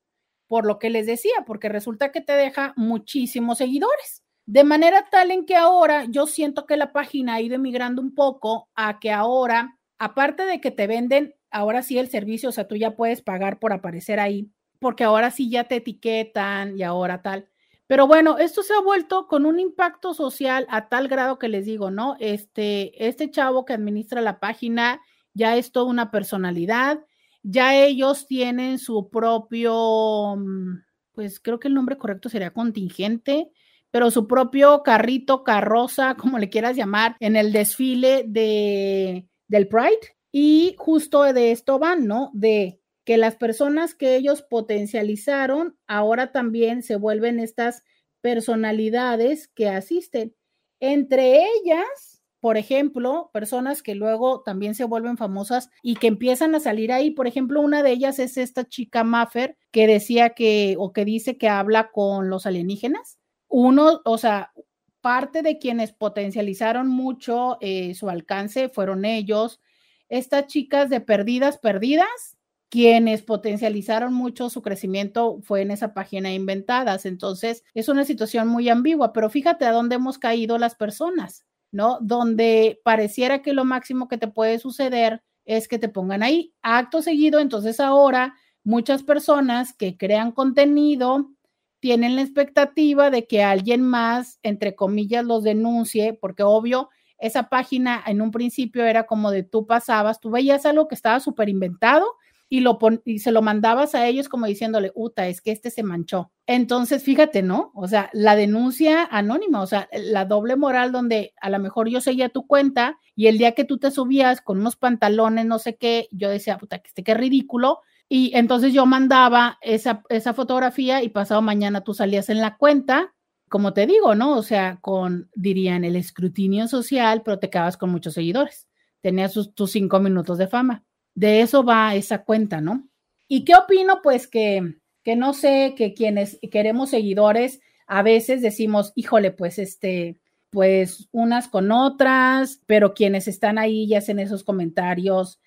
[0.48, 4.22] por lo que les decía, porque resulta que te deja muchísimos seguidores.
[4.46, 8.14] De manera tal en que ahora yo siento que la página ha ido emigrando un
[8.14, 12.68] poco a que ahora, aparte de que te venden, ahora sí el servicio, o sea,
[12.68, 14.50] tú ya puedes pagar por aparecer ahí,
[14.80, 17.48] porque ahora sí ya te etiquetan y ahora tal.
[17.86, 21.66] Pero bueno, esto se ha vuelto con un impacto social a tal grado que les
[21.66, 22.16] digo, ¿no?
[22.18, 25.00] Este, este chavo que administra la página
[25.34, 27.04] ya es toda una personalidad,
[27.42, 30.82] ya ellos tienen su propio, mm,
[31.12, 33.50] pues creo que el nombre correcto sería contingente,
[33.90, 40.16] pero su propio carrito, carroza, como le quieras llamar, en el desfile de, del Pride.
[40.32, 42.30] Y justo de esto van, ¿no?
[42.34, 47.82] De que las personas que ellos potencializaron ahora también se vuelven estas
[48.20, 50.34] personalidades que asisten.
[50.80, 56.60] Entre ellas, por ejemplo, personas que luego también se vuelven famosas y que empiezan a
[56.60, 57.10] salir ahí.
[57.10, 61.38] Por ejemplo, una de ellas es esta chica Maffer que decía que o que dice
[61.38, 63.18] que habla con los alienígenas
[63.56, 64.52] uno, o sea,
[65.00, 69.60] parte de quienes potencializaron mucho eh, su alcance fueron ellos.
[70.08, 72.33] Estas chicas de Perdidas, Perdidas,
[72.74, 77.06] quienes potencializaron mucho su crecimiento fue en esa página inventadas.
[77.06, 81.98] Entonces, es una situación muy ambigua, pero fíjate a dónde hemos caído las personas, ¿no?
[82.00, 87.00] Donde pareciera que lo máximo que te puede suceder es que te pongan ahí acto
[87.00, 87.38] seguido.
[87.38, 91.30] Entonces, ahora muchas personas que crean contenido,
[91.78, 98.02] tienen la expectativa de que alguien más, entre comillas, los denuncie, porque obvio, esa página
[98.04, 102.16] en un principio era como de tú pasabas, tú veías algo que estaba súper inventado
[102.48, 105.82] y, lo y se lo mandabas a ellos como diciéndole, uta, es que este se
[105.82, 106.30] manchó.
[106.46, 107.72] Entonces, fíjate, ¿no?
[107.74, 112.00] O sea, la denuncia anónima, o sea, la doble moral donde a lo mejor yo
[112.00, 115.76] seguía tu cuenta y el día que tú te subías con unos pantalones, no sé
[115.76, 121.02] qué, yo decía, puta, que este qué ridículo, y entonces yo mandaba esa, esa fotografía
[121.02, 123.14] y pasado mañana tú salías en la cuenta,
[123.48, 124.36] como te digo, ¿no?
[124.36, 128.68] O sea, con, dirían, el escrutinio social, pero te quedabas con muchos seguidores.
[129.00, 130.84] Tenías tus cinco minutos de fama.
[131.14, 132.88] De eso va esa cuenta, ¿no?
[133.28, 134.00] ¿Y qué opino?
[134.02, 140.18] Pues que, que no sé, que quienes queremos seguidores, a veces decimos, híjole, pues este,
[140.50, 145.40] pues unas con otras, pero quienes están ahí y hacen esos comentarios,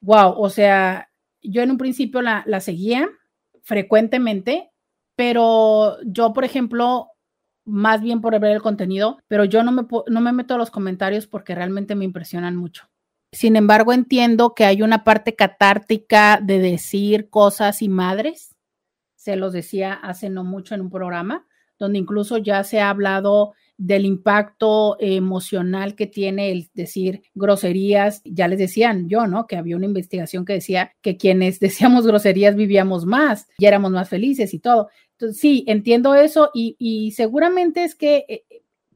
[0.00, 1.10] wow, o sea,
[1.42, 3.08] yo en un principio la, seguía
[3.62, 4.70] frecuentemente,
[5.16, 7.08] pero yo, por ejemplo,
[7.64, 10.70] más bien por ver el contenido, pero yo no me, no me meto a los
[10.70, 12.88] comentarios porque realmente me impresionan mucho.
[13.34, 18.54] Sin embargo, entiendo que hay una parte catártica de decir cosas y madres.
[19.16, 21.44] Se los decía hace no mucho en un programa,
[21.76, 28.22] donde incluso ya se ha hablado del impacto emocional que tiene el decir groserías.
[28.24, 29.48] Ya les decían yo, ¿no?
[29.48, 34.08] Que había una investigación que decía que quienes decíamos groserías vivíamos más y éramos más
[34.08, 34.90] felices y todo.
[35.12, 38.44] Entonces, sí, entiendo eso y, seguramente es que eh,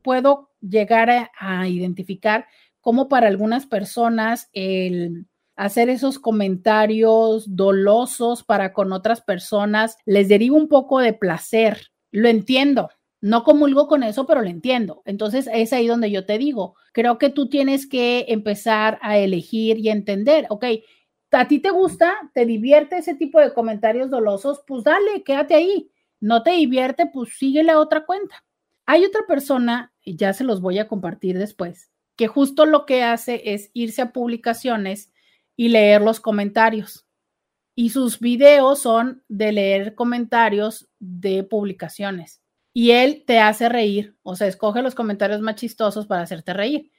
[0.01, 2.47] puedo llegar a, a identificar
[2.89, 5.27] cómo para algunas personas el
[5.57, 11.89] hacer esos comentarios dolosos para con otras personas les deriva un poco de placer.
[12.13, 12.89] Lo entiendo,
[13.21, 15.03] no comulgo con eso, pero lo entiendo.
[15.05, 19.77] Entonces es ahí donde yo te digo, creo que tú tienes que empezar a elegir
[19.77, 20.65] y entender, ok,
[21.33, 25.91] a ti te gusta, te divierte ese tipo de comentarios dolosos, pues dale, quédate ahí.
[26.21, 28.47] No te divierte, pues sigue la otra cuenta.
[28.87, 31.88] Hay otra persona, y ya se los voy a compartir después,
[32.19, 35.13] que justo lo que hace es irse a publicaciones
[35.57, 37.07] y leer los comentarios.
[37.75, 42.43] Y sus videos son de leer comentarios de publicaciones
[42.75, 46.91] y él te hace reír, o sea, escoge los comentarios más chistosos para hacerte reír.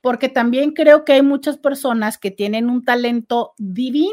[0.00, 4.12] Porque también creo que hay muchas personas que tienen un talento divino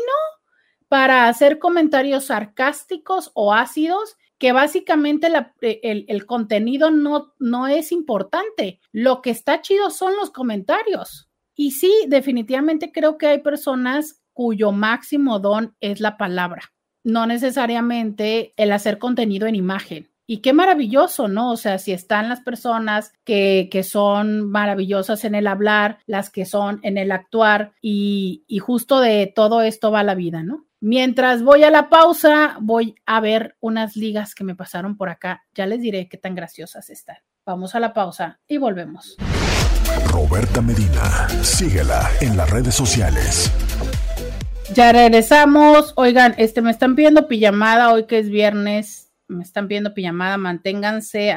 [0.88, 5.28] para hacer comentarios sarcásticos o ácidos que básicamente
[5.62, 8.80] e, el, el, contenido no, no es importante.
[8.92, 11.30] Lo que está chido son los comentarios.
[11.56, 16.74] Y sí, definitivamente creo que hay personas cuyo máximo don es la palabra,
[17.04, 20.12] no necesariamente el hacer contenido en imagen.
[20.28, 21.52] Y qué maravilloso, ¿no?
[21.52, 26.46] O sea, si están las personas que, que son maravillosas en el hablar, las que
[26.46, 30.66] son en el actuar, y, y justo de todo esto va la vida, ¿no?
[30.80, 35.44] Mientras voy a la pausa, voy a ver unas ligas que me pasaron por acá.
[35.54, 37.18] Ya les diré qué tan graciosas están.
[37.46, 39.16] Vamos a la pausa y volvemos.
[40.08, 43.52] Roberta Medina, síguela en las redes sociales.
[44.74, 45.94] Ya regresamos.
[45.96, 51.36] Oigan, este me están pidiendo pijamada hoy que es viernes me están viendo pijamada, manténganse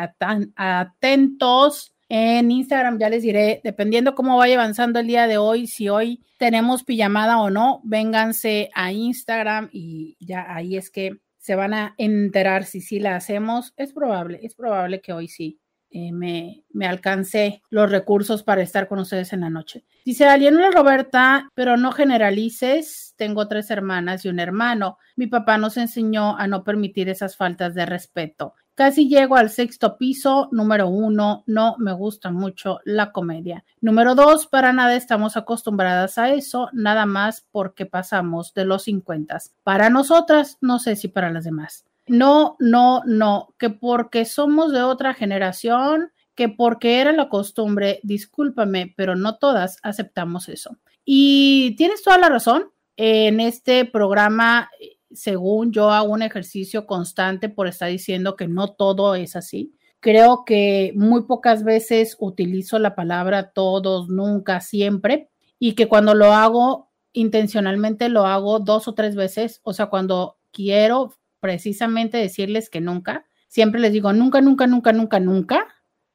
[0.57, 1.95] atentos.
[2.09, 6.25] En Instagram ya les diré, dependiendo cómo vaya avanzando el día de hoy, si hoy
[6.39, 11.95] tenemos pijamada o no, vénganse a Instagram y ya ahí es que se van a
[11.99, 13.75] enterar si sí la hacemos.
[13.77, 15.61] Es probable, es probable que hoy sí
[15.91, 19.85] eh, me, me alcancé los recursos para estar con ustedes en la noche.
[20.05, 23.15] Dice alguien, Roberta, pero no generalices.
[23.17, 24.99] Tengo tres hermanas y un hermano.
[25.17, 28.55] Mi papá nos enseñó a no permitir esas faltas de respeto.
[28.79, 30.49] Casi llego al sexto piso.
[30.53, 33.65] Número uno, no me gusta mucho la comedia.
[33.81, 39.37] Número dos, para nada estamos acostumbradas a eso, nada más porque pasamos de los 50.
[39.65, 41.87] Para nosotras, no sé si para las demás.
[42.07, 48.95] No, no, no, que porque somos de otra generación, que porque era la costumbre, discúlpame,
[48.97, 50.77] pero no todas aceptamos eso.
[51.05, 52.71] Y tienes toda la razón.
[52.97, 54.71] En este programa,
[55.11, 59.75] según yo hago un ejercicio constante por estar diciendo que no todo es así.
[60.01, 65.29] Creo que muy pocas veces utilizo la palabra todos, nunca, siempre,
[65.59, 70.39] y que cuando lo hago intencionalmente lo hago dos o tres veces, o sea, cuando
[70.53, 75.67] quiero precisamente decirles que nunca, siempre les digo nunca, nunca, nunca, nunca, nunca,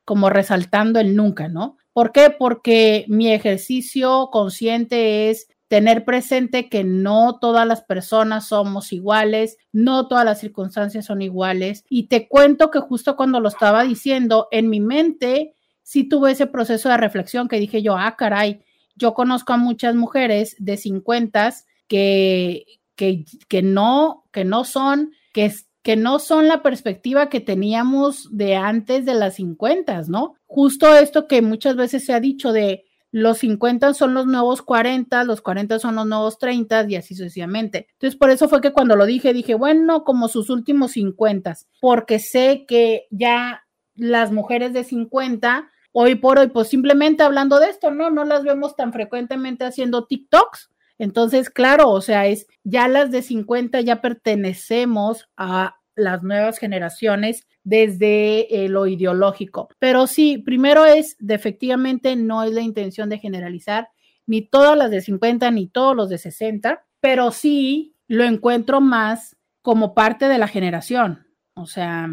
[0.05, 1.77] como resaltando el nunca, ¿no?
[1.93, 2.29] ¿Por qué?
[2.29, 10.07] Porque mi ejercicio consciente es tener presente que no todas las personas somos iguales, no
[10.07, 11.83] todas las circunstancias son iguales.
[11.89, 16.45] Y te cuento que justo cuando lo estaba diciendo, en mi mente sí tuve ese
[16.45, 18.61] proceso de reflexión que dije yo, ah, caray,
[18.95, 21.55] yo conozco a muchas mujeres de 50
[21.87, 25.51] que, que, que, no, que no son, que,
[25.81, 30.35] que no son la perspectiva que teníamos de antes de las 50, ¿no?
[30.45, 35.23] Justo esto que muchas veces se ha dicho de los 50 son los nuevos 40,
[35.23, 37.87] los 40 son los nuevos 30 y así sucesivamente.
[37.93, 42.19] Entonces, por eso fue que cuando lo dije, dije, bueno, como sus últimos 50, porque
[42.19, 43.63] sé que ya
[43.95, 48.09] las mujeres de 50, hoy por hoy, pues simplemente hablando de esto, ¿no?
[48.09, 53.21] No las vemos tan frecuentemente haciendo TikToks entonces, claro, o sea, es ya las de
[53.21, 59.69] 50 ya pertenecemos a las nuevas generaciones desde eh, lo ideológico.
[59.79, 63.89] Pero sí, primero es, efectivamente, no es la intención de generalizar
[64.25, 69.35] ni todas las de 50 ni todos los de 60, pero sí lo encuentro más
[69.61, 71.27] como parte de la generación.
[71.55, 72.09] O sea,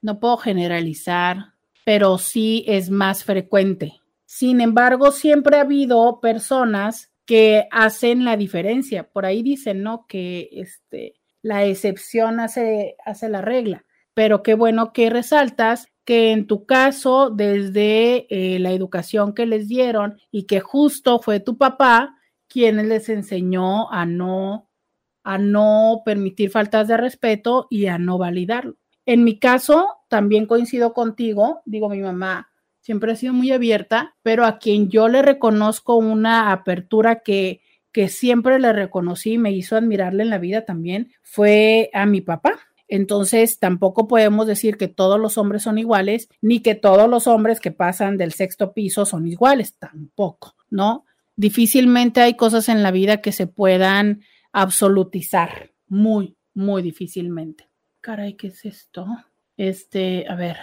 [0.00, 1.54] no puedo generalizar,
[1.84, 4.00] pero sí es más frecuente.
[4.24, 9.08] Sin embargo, siempre ha habido personas que hacen la diferencia.
[9.08, 10.06] Por ahí dicen, ¿no?
[10.06, 13.84] Que este, la excepción hace, hace la regla.
[14.14, 19.68] Pero qué bueno que resaltas que en tu caso, desde eh, la educación que les
[19.68, 22.16] dieron y que justo fue tu papá
[22.48, 24.70] quien les enseñó a no,
[25.22, 28.76] a no permitir faltas de respeto y a no validarlo.
[29.04, 32.50] En mi caso, también coincido contigo, digo, mi mamá
[32.80, 37.60] siempre ha sido muy abierta, pero a quien yo le reconozco una apertura que,
[37.94, 42.20] que siempre le reconocí y me hizo admirarle en la vida también, fue a mi
[42.20, 42.58] papá.
[42.88, 47.60] Entonces, tampoco podemos decir que todos los hombres son iguales, ni que todos los hombres
[47.60, 51.06] que pasan del sexto piso son iguales, tampoco, ¿no?
[51.36, 54.22] Difícilmente hay cosas en la vida que se puedan
[54.52, 57.70] absolutizar, muy, muy difícilmente.
[58.00, 59.06] Caray, ¿qué es esto?
[59.56, 60.56] Este, a ver,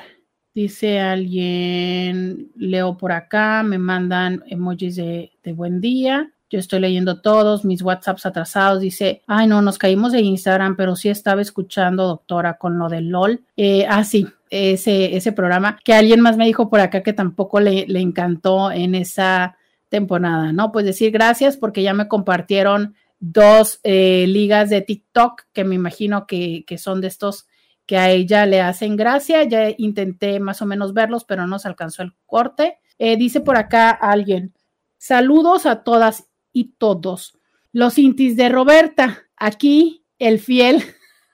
[0.54, 6.34] Dice alguien, leo por acá, me mandan emojis de, buen día.
[6.52, 8.82] Yo estoy leyendo todos mis WhatsApps atrasados.
[8.82, 13.08] Dice, ay, no, nos caímos de Instagram, pero sí estaba escuchando, doctora, con lo del
[13.10, 13.42] LOL.
[13.56, 17.62] Eh, ah, sí, ese, ese programa que alguien más me dijo por acá que tampoco
[17.62, 19.56] le, le encantó en esa
[19.88, 20.72] temporada, ¿no?
[20.74, 26.28] Pues decir gracias porque ya me compartieron dos eh, ligas de TikTok que me imagino
[26.28, 27.48] que, que son de estos
[27.86, 29.44] que a ella le hacen gracia.
[29.44, 32.80] Ya intenté más o menos verlos, pero no se alcanzó el corte.
[33.00, 34.54] Eh, dice por acá alguien,
[34.98, 37.38] saludos a todas y todos.
[37.72, 40.84] Los intis de Roberta, aquí el fiel.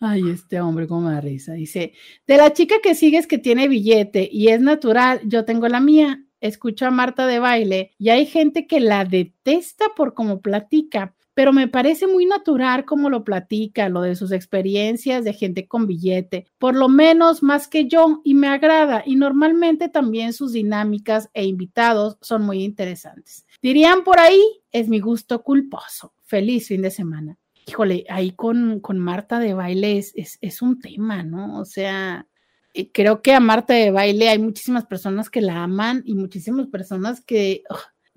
[0.00, 1.52] Ay, este hombre, cómo me da risa.
[1.52, 1.92] Dice,
[2.26, 6.24] de la chica que sigues que tiene billete y es natural, yo tengo la mía.
[6.40, 11.52] Escucho a Marta de baile y hay gente que la detesta por cómo platica pero
[11.52, 16.46] me parece muy natural como lo platica, lo de sus experiencias de gente con billete,
[16.58, 21.44] por lo menos más que yo, y me agrada, y normalmente también sus dinámicas e
[21.46, 23.46] invitados son muy interesantes.
[23.62, 24.42] Dirían por ahí,
[24.72, 26.14] es mi gusto culposo.
[26.24, 27.38] Feliz fin de semana.
[27.66, 31.60] Híjole, ahí con, con Marta de baile es, es, un tema, ¿no?
[31.60, 32.26] O sea,
[32.74, 36.68] eh, creo que a Marta de baile hay muchísimas personas que la aman y muchísimas
[36.68, 37.62] personas que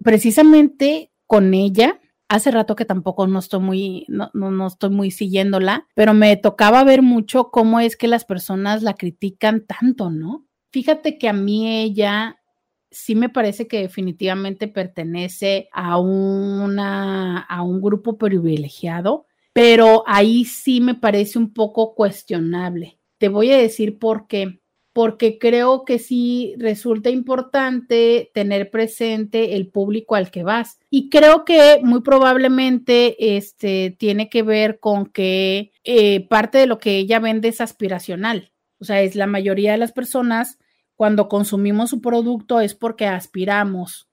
[0.04, 2.00] precisamente con ella
[2.36, 6.84] hace rato que tampoco no estoy muy, no, no, estoy muy siguiéndola, pero me tocaba
[6.84, 10.46] ver mucho cómo es que las personas la critican tanto, ¿no?
[10.72, 12.38] Fíjate que a mí ella
[12.92, 20.82] sí me parece que definitivamente pertenece a una, a un grupo privilegiado pero ahí sí
[20.82, 23.00] me parece un poco cuestionable.
[23.20, 24.60] Te voy a decir por qué.
[24.94, 30.78] Porque creo que sí resulta importante tener presente el público al que vas.
[30.90, 36.78] Y creo que muy probablemente este, tiene que ver con que eh, parte de lo
[36.78, 38.52] que ella vende es aspiracional.
[38.80, 40.60] O sea, es la mayoría de las personas
[40.96, 44.08] cuando consumimos su producto es porque aspiramos.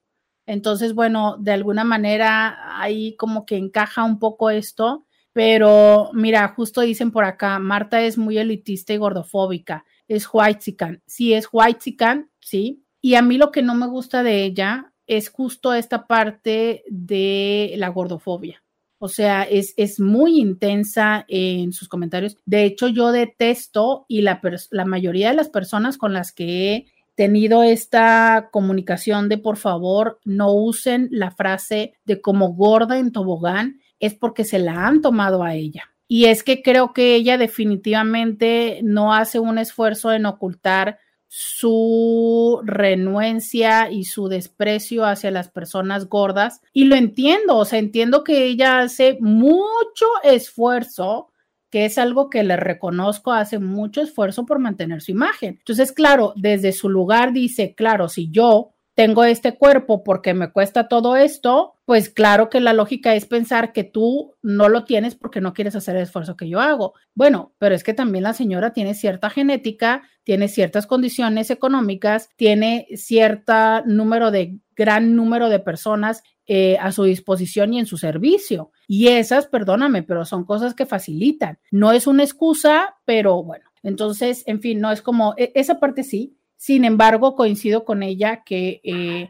[0.47, 6.81] Entonces, bueno, de alguna manera ahí como que encaja un poco esto pero mira, justo
[6.81, 10.77] dicen por acá, Marta es muy elitista y gordofóbica, es white
[11.07, 11.97] Sí, es white
[12.41, 12.85] sí.
[13.01, 17.75] Y a mí lo que no me gusta de ella es justo esta parte de
[17.77, 18.63] la gordofobia.
[18.99, 22.37] O sea, es, es muy intensa en sus comentarios.
[22.45, 26.87] De hecho, yo detesto y la, la mayoría de las personas con las que he
[27.15, 33.81] tenido esta comunicación de por favor no usen la frase de como gorda en tobogán
[34.01, 35.91] es porque se la han tomado a ella.
[36.13, 43.93] Y es que creo que ella definitivamente no hace un esfuerzo en ocultar su renuencia
[43.93, 46.63] y su desprecio hacia las personas gordas.
[46.73, 51.31] Y lo entiendo, o sea, entiendo que ella hace mucho esfuerzo,
[51.71, 55.59] que es algo que le reconozco, hace mucho esfuerzo por mantener su imagen.
[55.59, 60.89] Entonces, claro, desde su lugar dice, claro, si yo tengo este cuerpo porque me cuesta
[60.89, 65.41] todo esto, pues claro que la lógica es pensar que tú no lo tienes porque
[65.41, 66.95] no quieres hacer el esfuerzo que yo hago.
[67.17, 72.87] Bueno, pero es que también la señora tiene cierta genética, tiene ciertas condiciones económicas, tiene
[72.95, 78.71] cierto número de, gran número de personas eh, a su disposición y en su servicio.
[78.87, 81.59] Y esas, perdóname, pero son cosas que facilitan.
[81.73, 83.65] No es una excusa, pero bueno.
[83.83, 88.45] Entonces, en fin, no es como, e, esa parte sí, sin embargo, coincido con ella
[88.45, 89.29] que eh,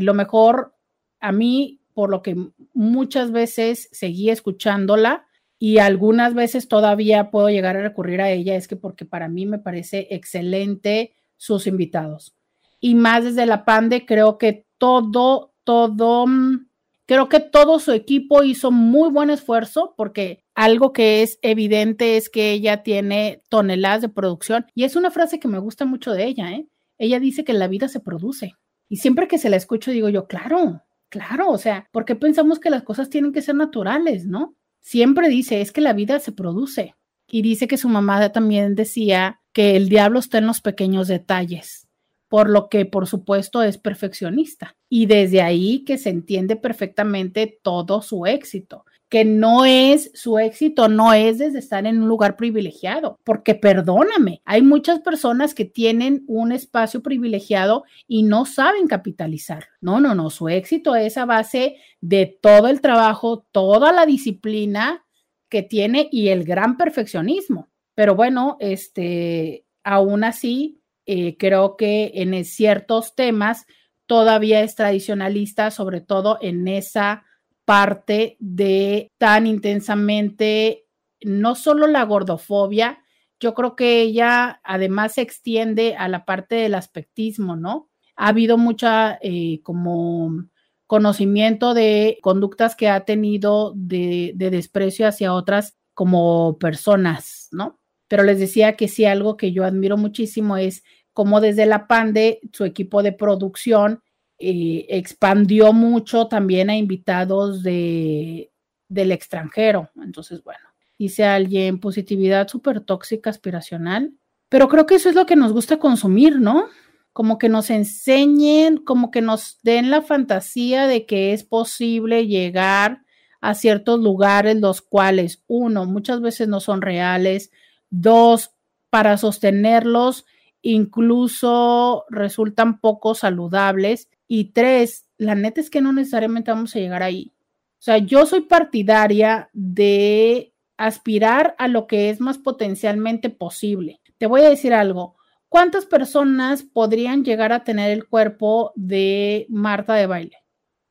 [0.00, 0.74] lo mejor
[1.20, 2.36] a mí, por lo que
[2.74, 5.26] muchas veces seguí escuchándola
[5.58, 9.46] y algunas veces todavía puedo llegar a recurrir a ella, es que porque para mí
[9.46, 12.34] me parece excelente sus invitados.
[12.80, 16.66] Y más desde la PANDE, creo que todo, todo, mm,
[17.06, 22.28] creo que todo su equipo hizo muy buen esfuerzo porque algo que es evidente es
[22.28, 26.24] que ella tiene toneladas de producción y es una frase que me gusta mucho de
[26.24, 26.66] ella, ¿eh?
[26.98, 28.54] Ella dice que la vida se produce.
[28.88, 30.82] Y siempre que se la escucho digo yo, claro,
[31.12, 34.56] claro, o sea, ¿por qué pensamos que las cosas tienen que ser naturales, no?
[34.80, 36.94] Siempre dice, es que la vida se produce.
[37.30, 41.86] Y dice que su mamá también decía que el diablo está en los pequeños detalles,
[42.28, 44.74] por lo que por supuesto es perfeccionista.
[44.88, 50.88] Y desde ahí que se entiende perfectamente todo su éxito que no es su éxito,
[50.88, 56.24] no es desde estar en un lugar privilegiado, porque perdóname, hay muchas personas que tienen
[56.28, 59.66] un espacio privilegiado y no saben capitalizar.
[59.82, 65.04] No, no, no, su éxito es a base de todo el trabajo, toda la disciplina
[65.50, 67.68] que tiene y el gran perfeccionismo.
[67.94, 73.66] Pero bueno, este, aún así, eh, creo que en ciertos temas
[74.06, 77.26] todavía es tradicionalista, sobre todo en esa
[77.64, 80.86] parte de tan intensamente,
[81.22, 83.02] no solo la gordofobia,
[83.40, 87.90] yo creo que ella además se extiende a la parte del aspectismo, ¿no?
[88.16, 90.44] Ha habido mucha eh, como
[90.86, 97.80] conocimiento de conductas que ha tenido de, de, desprecio hacia otras como personas, ¿no?
[98.08, 102.40] Pero les decía que sí, algo que yo admiro muchísimo es cómo desde la PANDE,
[102.52, 104.02] su equipo de producción
[104.44, 108.50] eh, expandió mucho también a invitados de,
[108.88, 109.90] del extranjero.
[110.02, 110.66] Entonces, bueno,
[110.98, 114.12] dice alguien, positividad súper tóxica, aspiracional.
[114.48, 116.66] Pero creo que eso es lo que nos gusta consumir, ¿no?
[117.12, 123.02] Como que nos enseñen, como que nos den la fantasía de que es posible llegar
[123.40, 127.52] a ciertos lugares los cuales, uno, muchas veces no son reales,
[127.90, 128.50] dos,
[128.90, 130.26] para sostenerlos
[130.62, 137.02] incluso resultan poco saludables y tres, la neta es que no necesariamente vamos a llegar
[137.02, 137.34] ahí.
[137.36, 144.00] O sea, yo soy partidaria de aspirar a lo que es más potencialmente posible.
[144.16, 145.16] Te voy a decir algo.
[145.50, 150.38] ¿Cuántas personas podrían llegar a tener el cuerpo de Marta de baile?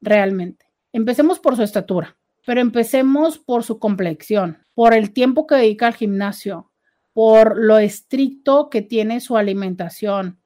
[0.01, 0.67] Realmente.
[0.93, 5.95] Empecemos por su estatura, pero empecemos por su complexión, por el tiempo que dedica al
[5.95, 6.71] gimnasio,
[7.11, 10.40] por lo estricto que tiene su alimentación,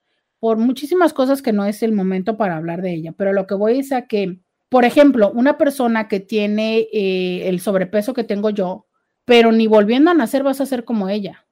[0.46, 3.56] por muchísimas cosas que no es el momento para hablar de ella, pero lo que
[3.56, 8.52] voy es a que, por ejemplo, una persona que tiene eh, el sobrepeso que tengo
[8.52, 8.86] yo,
[9.26, 11.48] pero ni volviendo a nacer vas a ser como ella.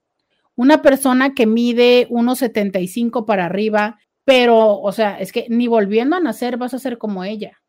[0.54, 6.20] Una persona que mide 1,75 para arriba, pero, o sea, es que ni volviendo a
[6.20, 7.64] nacer vas a ser como ella.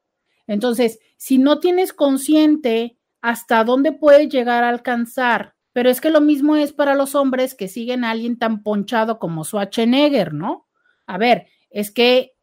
[0.47, 5.55] Entonces, si no tienes consciente hasta dónde puede llegar a alcanzar.
[5.73, 9.19] Pero es que lo mismo es para los hombres que siguen a alguien tan ponchado
[9.19, 10.67] como Schwarzenegger, ¿no?
[11.07, 12.35] A ver, es que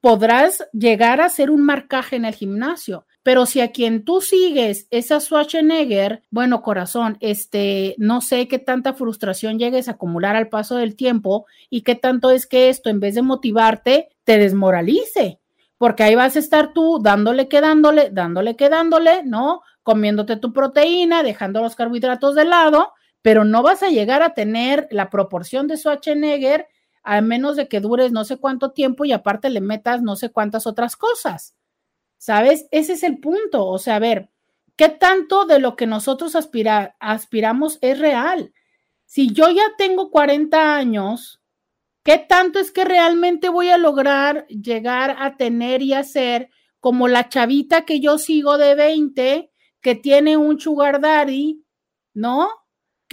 [0.00, 4.86] podrás llegar a hacer un marcaje en el gimnasio, pero si a quien tú sigues
[4.90, 10.48] es a Schwarzenegger, bueno, corazón, este, no sé qué tanta frustración llegues a acumular al
[10.48, 15.40] paso del tiempo y qué tanto es que esto, en vez de motivarte, te desmoralice,
[15.78, 19.62] porque ahí vas a estar tú dándole, quedándole, dándole, quedándole, ¿no?
[19.82, 22.92] Comiéndote tu proteína, dejando los carbohidratos de lado,
[23.22, 26.68] pero no vas a llegar a tener la proporción de Schwarzenegger
[27.04, 30.30] a menos de que dures no sé cuánto tiempo y aparte le metas no sé
[30.32, 31.54] cuántas otras cosas.
[32.16, 32.66] ¿Sabes?
[32.70, 33.66] Ese es el punto.
[33.66, 34.30] O sea, a ver,
[34.76, 38.54] ¿qué tanto de lo que nosotros aspiramos es real?
[39.04, 41.42] Si yo ya tengo 40 años,
[42.02, 46.48] ¿qué tanto es que realmente voy a lograr llegar a tener y hacer
[46.80, 49.50] como la chavita que yo sigo de 20,
[49.82, 51.64] que tiene un sugar daddy,
[52.14, 52.48] ¿no?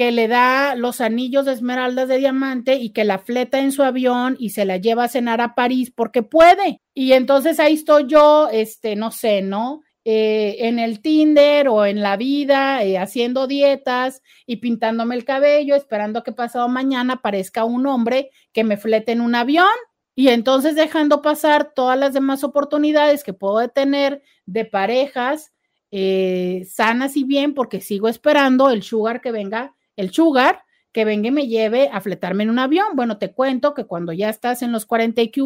[0.01, 3.83] Que le da los anillos de esmeraldas de diamante y que la fleta en su
[3.83, 6.81] avión y se la lleva a cenar a París porque puede.
[6.95, 9.83] Y entonces ahí estoy yo, este, no sé, ¿no?
[10.03, 15.75] Eh, en el Tinder o en la vida, eh, haciendo dietas y pintándome el cabello,
[15.75, 19.67] esperando que pasado mañana aparezca un hombre que me flete en un avión.
[20.15, 25.53] Y entonces dejando pasar todas las demás oportunidades que puedo tener de parejas
[25.91, 31.29] eh, sanas y bien, porque sigo esperando el sugar que venga el sugar, que venga
[31.29, 32.87] y me lleve a fletarme en un avión.
[32.95, 35.41] Bueno, te cuento que cuando ya estás en los 40 y que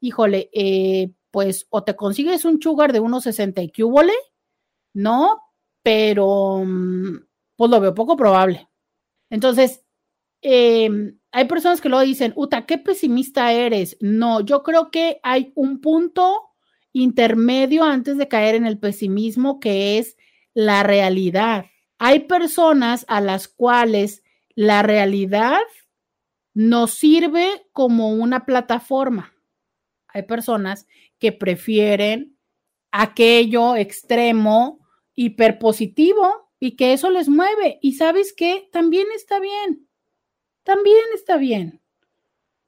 [0.00, 3.82] híjole, eh, pues o te consigues un sugar de unos 60 y que
[4.94, 5.40] ¿no?
[5.82, 7.16] Pero mm,
[7.56, 8.68] pues lo veo poco probable.
[9.30, 9.84] Entonces,
[10.42, 13.96] em, hay personas que lo dicen, Uta, qué pesimista eres.
[14.00, 16.40] No, yo creo que hay un punto
[16.92, 20.16] intermedio antes de caer en el pesimismo que es
[20.54, 21.66] la realidad.
[21.98, 24.22] Hay personas a las cuales
[24.54, 25.62] la realidad
[26.54, 29.34] nos sirve como una plataforma.
[30.08, 30.86] Hay personas
[31.18, 32.36] que prefieren
[32.90, 34.80] aquello extremo,
[35.14, 37.78] hiperpositivo, y que eso les mueve.
[37.82, 39.88] Y sabes qué, también está bien.
[40.62, 41.80] También está bien.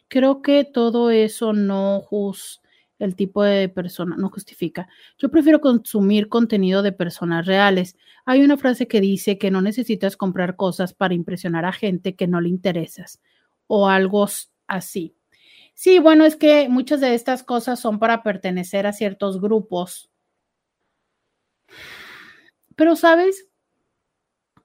[0.08, 2.60] creo que todo eso no juz
[2.98, 4.88] el tipo de persona, no justifica.
[5.18, 7.96] Yo prefiero consumir contenido de personas reales.
[8.24, 12.28] Hay una frase que dice que no necesitas comprar cosas para impresionar a gente que
[12.28, 13.20] no le interesas
[13.66, 14.26] o algo
[14.68, 15.16] así.
[15.74, 20.10] Sí, bueno, es que muchas de estas cosas son para pertenecer a ciertos grupos.
[22.76, 23.48] Pero, ¿sabes?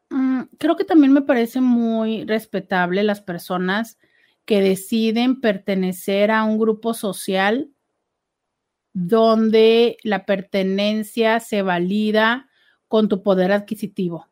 [0.10, 3.98] Mm, creo que también me parece muy respetable las personas
[4.46, 7.70] que deciden pertenecer a un grupo social
[8.94, 12.50] donde la pertenencia se valida
[12.88, 14.28] con tu poder adquisitivo.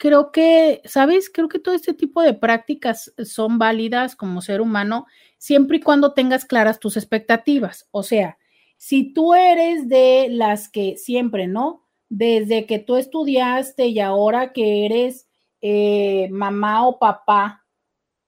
[0.00, 1.28] Creo que, ¿sabes?
[1.28, 5.04] Creo que todo este tipo de prácticas son válidas como ser humano
[5.36, 7.86] siempre y cuando tengas claras tus expectativas.
[7.90, 8.38] O sea,
[8.78, 11.86] si tú eres de las que siempre, ¿no?
[12.08, 15.28] Desde que tú estudiaste y ahora que eres
[15.60, 17.66] eh, mamá o papá,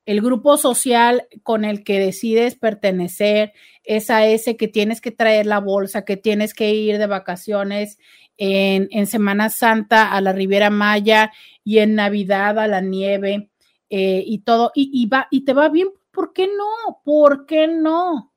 [0.05, 5.47] el grupo social con el que decides pertenecer es a ese que tienes que traer
[5.47, 7.99] la bolsa, que tienes que ir de vacaciones
[8.37, 11.33] en, Semana Santa a la Riviera Maya
[11.65, 13.51] y en Navidad a la nieve
[13.91, 17.01] eh, y todo, y, y, va, y te va bien ¿Por qué no?
[17.05, 18.33] ¿Por qué no?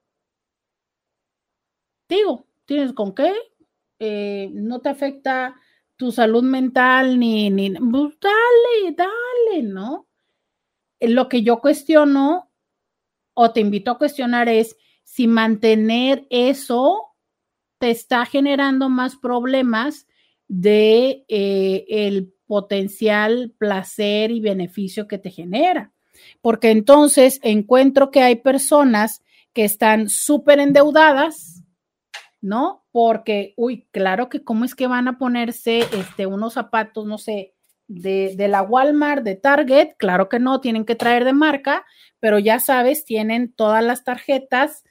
[2.08, 3.34] Digo, ¿tienes con qué?
[4.00, 5.56] Eh, no te afecta
[5.98, 10.08] tu salud mental ni, ni, pues dale, dale, ¿no?
[11.00, 12.52] Eh, lo que yo cuestiono
[13.34, 17.05] o te invito a cuestionar es si mantener eso
[17.92, 20.08] está generando más problemas
[20.48, 25.92] de eh, el potencial placer y beneficio que te genera
[26.42, 29.22] porque entonces encuentro que hay personas
[29.54, 31.64] que están súper endeudadas,
[32.42, 32.86] ¿no?
[32.92, 37.54] porque, uy, claro que cómo es que van a ponerse este, unos zapatos, no sé,
[37.88, 41.86] de, de, la Walmart, de Target, claro que no, tienen que traer de marca,
[42.22, 44.86] pero ya sabes, tienen todas las tarjetas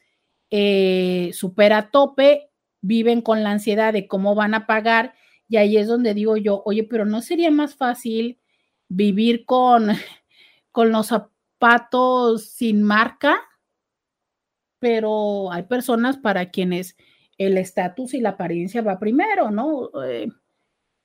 [0.51, 2.51] eh, super a tope,
[2.85, 5.15] viven con la ansiedad de cómo van a pagar
[5.49, 8.39] y ahí es donde digo yo, oye, pero no sería más fácil
[8.89, 9.89] vivir con,
[10.71, 13.41] con los zapatos sin marca,
[14.79, 16.95] pero hay personas para quienes
[17.39, 19.89] el estatus y la apariencia va primero, ¿no?
[20.05, 20.29] Eh,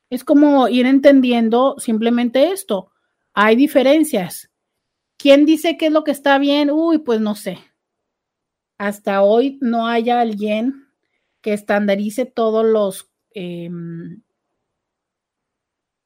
[0.10, 2.92] es como ir entendiendo simplemente esto.
[3.34, 4.52] Hay diferencias.
[5.18, 6.72] ¿Quién dice qué es lo que está bien?
[6.72, 7.58] Uy, pues no sé.
[8.78, 10.89] Hasta hoy no haya alguien
[11.42, 13.70] que estandarice todos los eh,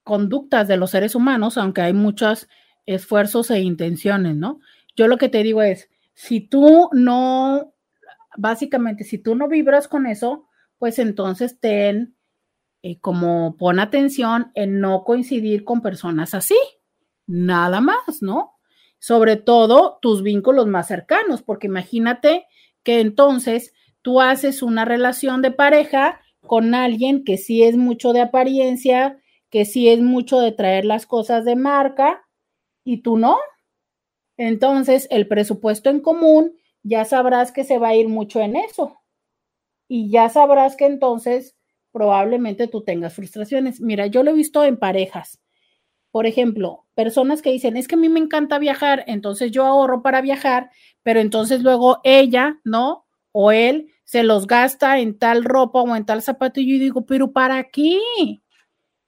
[0.03, 2.47] conductas de los seres humanos, aunque hay muchos
[2.85, 4.59] esfuerzos e intenciones, ¿no?
[4.95, 7.73] Yo lo que te digo es, si tú no,
[8.37, 10.47] básicamente, si tú no vibras con eso,
[10.77, 12.15] pues entonces ten
[12.83, 16.57] eh, como pon atención en no coincidir con personas así,
[17.25, 18.59] nada más, ¿no?
[18.99, 22.45] Sobre todo tus vínculos más cercanos, porque imagínate
[22.83, 23.73] que entonces
[24.03, 29.19] tú haces una relación de pareja con alguien que sí es mucho de apariencia,
[29.49, 32.23] que sí es mucho de traer las cosas de marca
[32.83, 33.37] y tú no.
[34.37, 36.53] Entonces, el presupuesto en común,
[36.83, 38.99] ya sabrás que se va a ir mucho en eso.
[39.87, 41.55] Y ya sabrás que entonces
[41.91, 43.79] probablemente tú tengas frustraciones.
[43.79, 45.39] Mira, yo lo he visto en parejas.
[46.11, 50.01] Por ejemplo, personas que dicen, es que a mí me encanta viajar, entonces yo ahorro
[50.03, 50.69] para viajar,
[51.03, 53.02] pero entonces luego ella, ¿no?
[53.33, 57.05] O él se los gasta en tal ropa o en tal zapato y yo digo,
[57.05, 57.99] pero ¿para qué?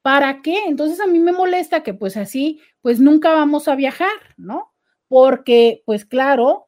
[0.02, 0.66] ¿Para qué?
[0.68, 4.74] Entonces a mí me molesta que pues así, pues nunca vamos a viajar, ¿no?
[5.08, 6.68] Porque pues claro,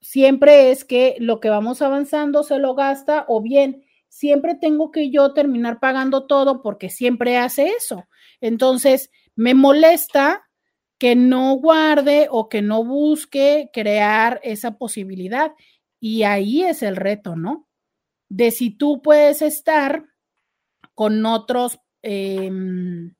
[0.00, 5.10] siempre es que lo que vamos avanzando se lo gasta o bien siempre tengo que
[5.10, 8.04] yo terminar pagando todo porque siempre hace eso.
[8.40, 10.44] Entonces, me molesta
[10.98, 15.52] que no guarde o que no busque crear esa posibilidad.
[16.00, 17.68] Y ahí es el reto, ¿no?
[18.28, 20.04] De si tú puedes estar
[20.94, 23.14] con otros Em,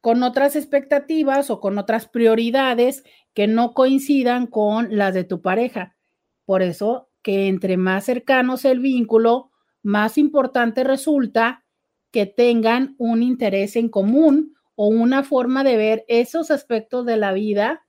[0.00, 3.04] con otras expectativas o con otras prioridades
[3.34, 5.96] que no coincidan con las de tu pareja.
[6.44, 9.50] Por eso que entre más cercanos el vínculo,
[9.82, 11.64] más importante resulta
[12.10, 17.32] que tengan un interés en común o una forma de ver esos aspectos de la
[17.32, 17.86] vida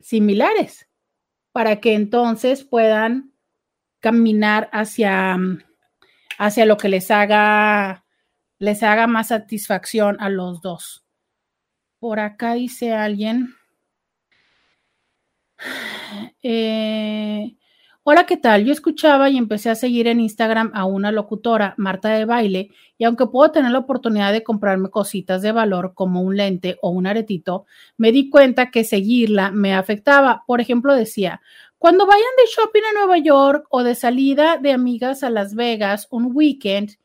[0.00, 0.88] similares,
[1.54, 3.32] para que entonces puedan
[4.00, 5.38] caminar hacia,
[6.36, 8.04] hacia lo que les haga
[8.58, 11.04] les haga más satisfacción a los dos.
[12.00, 13.54] Por acá dice alguien.
[16.42, 17.56] Eh,
[18.06, 18.66] Hola, ¿qué tal?
[18.66, 22.68] Yo escuchaba y empecé a seguir en Instagram a una locutora, Marta de Baile,
[22.98, 26.90] y aunque puedo tener la oportunidad de comprarme cositas de valor como un lente o
[26.90, 27.64] un aretito,
[27.96, 30.44] me di cuenta que seguirla me afectaba.
[30.46, 31.40] Por ejemplo, decía,
[31.78, 36.06] cuando vayan de shopping a Nueva York o de salida de amigas a Las Vegas
[36.10, 36.98] un weekend,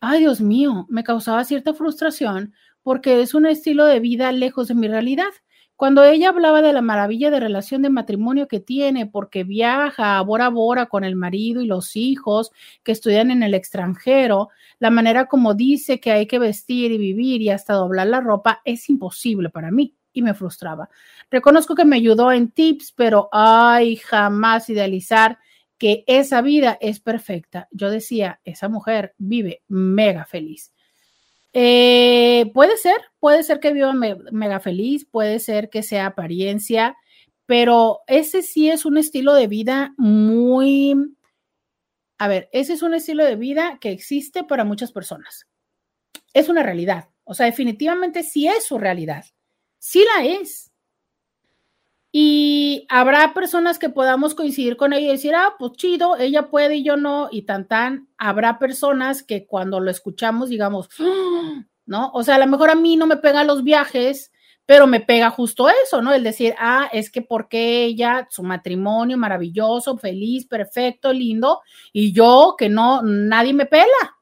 [0.00, 4.74] ay Dios mío, me causaba cierta frustración porque es un estilo de vida lejos de
[4.74, 5.32] mi realidad.
[5.76, 10.22] Cuando ella hablaba de la maravilla de relación de matrimonio que tiene, porque viaja a
[10.22, 12.52] Bora Bora con el marido y los hijos
[12.84, 17.42] que estudian en el extranjero, la manera como dice que hay que vestir y vivir
[17.42, 20.88] y hasta doblar la ropa es imposible para mí y me frustraba.
[21.30, 25.38] Reconozco que me ayudó en tips, pero ay, jamás idealizar
[25.76, 27.68] que esa vida es perfecta.
[27.72, 30.73] Yo decía, esa mujer vive mega feliz.
[31.56, 36.96] Eh, puede ser, puede ser que viva mega feliz, puede ser que sea apariencia,
[37.46, 40.96] pero ese sí es un estilo de vida muy,
[42.18, 45.46] a ver, ese es un estilo de vida que existe para muchas personas.
[46.32, 49.24] Es una realidad, o sea, definitivamente sí es su realidad,
[49.78, 50.72] sí la es.
[52.16, 56.76] Y habrá personas que podamos coincidir con ella y decir, ah, pues chido, ella puede
[56.76, 58.06] y yo no, y tan tan.
[58.18, 62.12] Habrá personas que cuando lo escuchamos digamos, ¡Ah!", ¿no?
[62.14, 64.30] O sea, a lo mejor a mí no me pegan los viajes,
[64.64, 66.12] pero me pega justo eso, ¿no?
[66.12, 71.62] El decir, ah, es que porque ella, su matrimonio maravilloso, feliz, perfecto, lindo,
[71.92, 74.20] y yo que no, nadie me pela.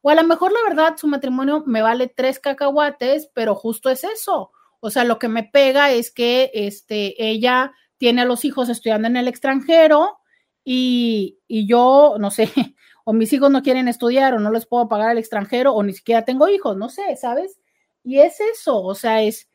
[0.00, 4.02] O a lo mejor la verdad, su matrimonio me vale tres cacahuates, pero justo es
[4.02, 4.50] eso
[4.84, 9.06] o sea, lo que me pega es que este, ella tiene a los hijos estudiando
[9.06, 10.18] en el extranjero
[10.64, 12.50] y, y yo, no sé,
[13.04, 15.92] o mis hijos no quieren estudiar o no les puedo pagar al extranjero o ni
[15.92, 17.60] siquiera tengo hijos, no sé, ¿sabes?
[18.02, 19.48] Y es eso, o sea, es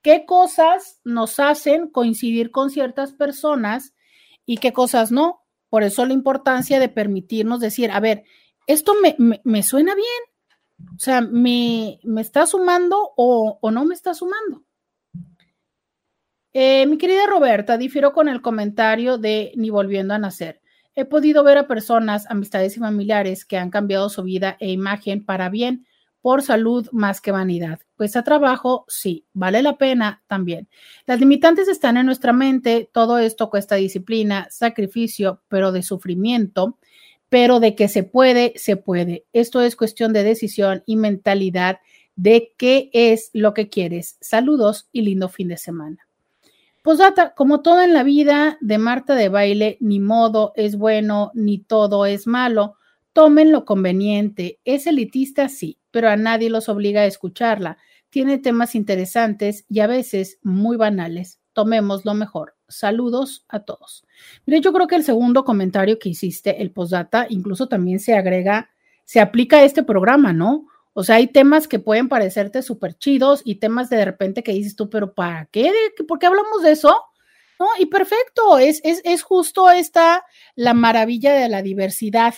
[0.00, 3.94] qué cosas nos hacen coincidir con ciertas personas
[4.46, 5.42] y qué cosas no.
[5.68, 8.24] Por eso la importancia de permitirnos decir, a ver,
[8.66, 8.94] esto
[9.44, 10.06] me, suena bien.
[10.94, 14.64] O sea, ¿me, me está sumando o, no me está sumando?
[16.52, 20.60] Eh, mi querida Roberta, difiero con el comentario de Ni volviendo a nacer.
[20.94, 25.24] He podido ver a personas, amistades y familiares que han cambiado su vida e imagen
[25.24, 25.86] para bien
[26.22, 27.80] por salud más que vanidad.
[27.96, 30.68] Cuesta trabajo, sí, vale la pena también.
[31.04, 36.78] Las limitantes están en nuestra mente, todo esto cuesta disciplina, sacrificio, pero de sufrimiento,
[37.32, 39.24] pero de que se puede, se puede.
[39.32, 41.78] Esto es cuestión de decisión y mentalidad
[42.14, 44.18] de qué es lo que quieres.
[44.20, 46.06] Saludos y lindo fin de semana.
[46.82, 51.56] Posdata, como todo en la vida de Marta de baile, ni modo es bueno, ni
[51.56, 52.74] todo es malo.
[53.14, 54.60] Tomen lo conveniente.
[54.66, 57.78] Es elitista, sí, pero a nadie los obliga a escucharla.
[58.10, 61.40] Tiene temas interesantes y a veces muy banales.
[61.54, 62.56] Tomemos lo mejor.
[62.76, 64.04] Saludos a todos.
[64.46, 68.70] Mire, yo creo que el segundo comentario que hiciste, el postdata, incluso también se agrega,
[69.04, 70.66] se aplica a este programa, ¿no?
[70.94, 74.76] O sea, hay temas que pueden parecerte súper chidos y temas de, repente que dices
[74.76, 75.72] tú, pero ¿para qué?
[76.06, 76.94] ¿Por qué hablamos de eso?
[77.58, 77.66] ¿No?
[77.78, 80.24] Y perfecto, es, es, es justo esta
[80.54, 82.34] la maravilla de la diversidad.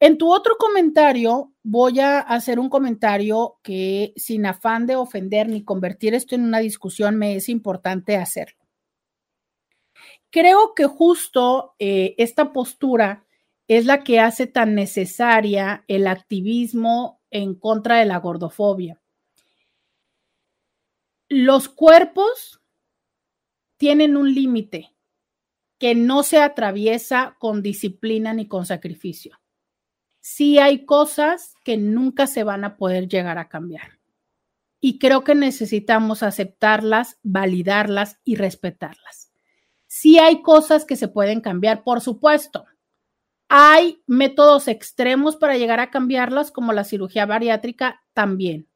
[0.00, 5.64] En tu otro comentario, voy a hacer un comentario que sin afán de ofender ni
[5.64, 8.65] convertir esto en una discusión, me es importante hacerlo.
[10.30, 13.24] Creo que justo eh, esta postura
[13.68, 19.00] es la que hace tan necesaria el activismo en contra de la gordofobia.
[21.28, 22.60] Los cuerpos
[23.76, 24.94] tienen un límite
[25.78, 29.38] que no se atraviesa con disciplina ni con sacrificio.
[30.20, 33.98] Sí hay cosas que nunca se van a poder llegar a cambiar.
[34.80, 39.25] Y creo que necesitamos aceptarlas, validarlas y respetarlas.
[39.98, 42.66] Sí hay cosas que se pueden cambiar, por supuesto
[43.48, 48.68] hay métodos extremos para llegar a cambiarlas, como la cirugía bariátrica también,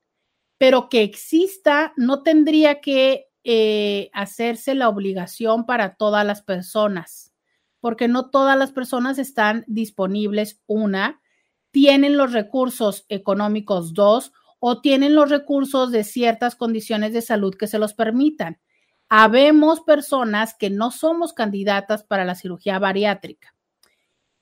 [0.58, 7.32] pero que exista no tendría que eh, hacerse la obligación para todas las personas,
[7.80, 11.20] porque no todas las personas están disponibles, una,
[11.72, 17.66] tienen los recursos económicos, dos, o tienen los recursos de ciertas condiciones de salud que
[17.66, 18.60] se los permitan.
[19.12, 23.54] Habemos personas que no somos candidatas para la cirugía bariátrica.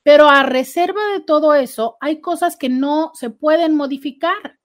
[0.03, 4.61] Pero a reserva de todo eso, hay cosas que no se pueden modificar.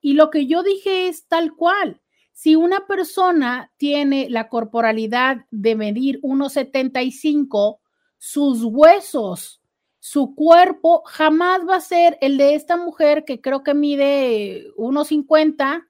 [0.00, 2.00] Y lo que yo dije es tal cual.
[2.32, 7.80] Si una persona tiene la corporalidad de medir 1,75,
[8.16, 9.60] sus huesos,
[9.98, 15.88] su cuerpo jamás va a ser el de esta mujer que creo que mide 1,50,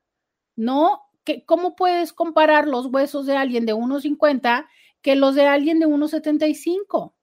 [0.56, 1.02] ¿no?
[1.46, 4.66] ¿Cómo puedes comparar los huesos de alguien de 1,50
[5.02, 7.14] que los de alguien de 1,75?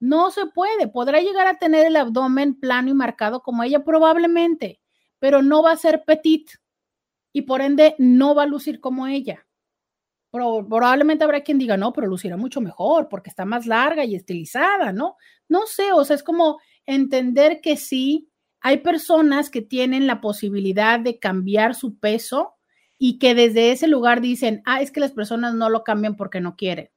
[0.00, 0.88] No se puede.
[0.88, 4.80] Podrá llegar a tener el abdomen plano y marcado como ella probablemente,
[5.18, 6.50] pero no va a ser petit
[7.32, 9.46] y por ende no va a lucir como ella.
[10.30, 14.92] probablemente habrá quien diga, no, pero lucirá mucho mejor porque está más larga y estilizada,
[14.92, 15.16] ¿no?
[15.48, 18.30] No sé, o sea, es como entender que sí,
[18.60, 22.53] hay personas que tienen la posibilidad de cambiar su peso
[23.04, 26.40] y que desde ese lugar dicen, ah, es que las personas no lo cambian porque
[26.40, 26.90] no quieren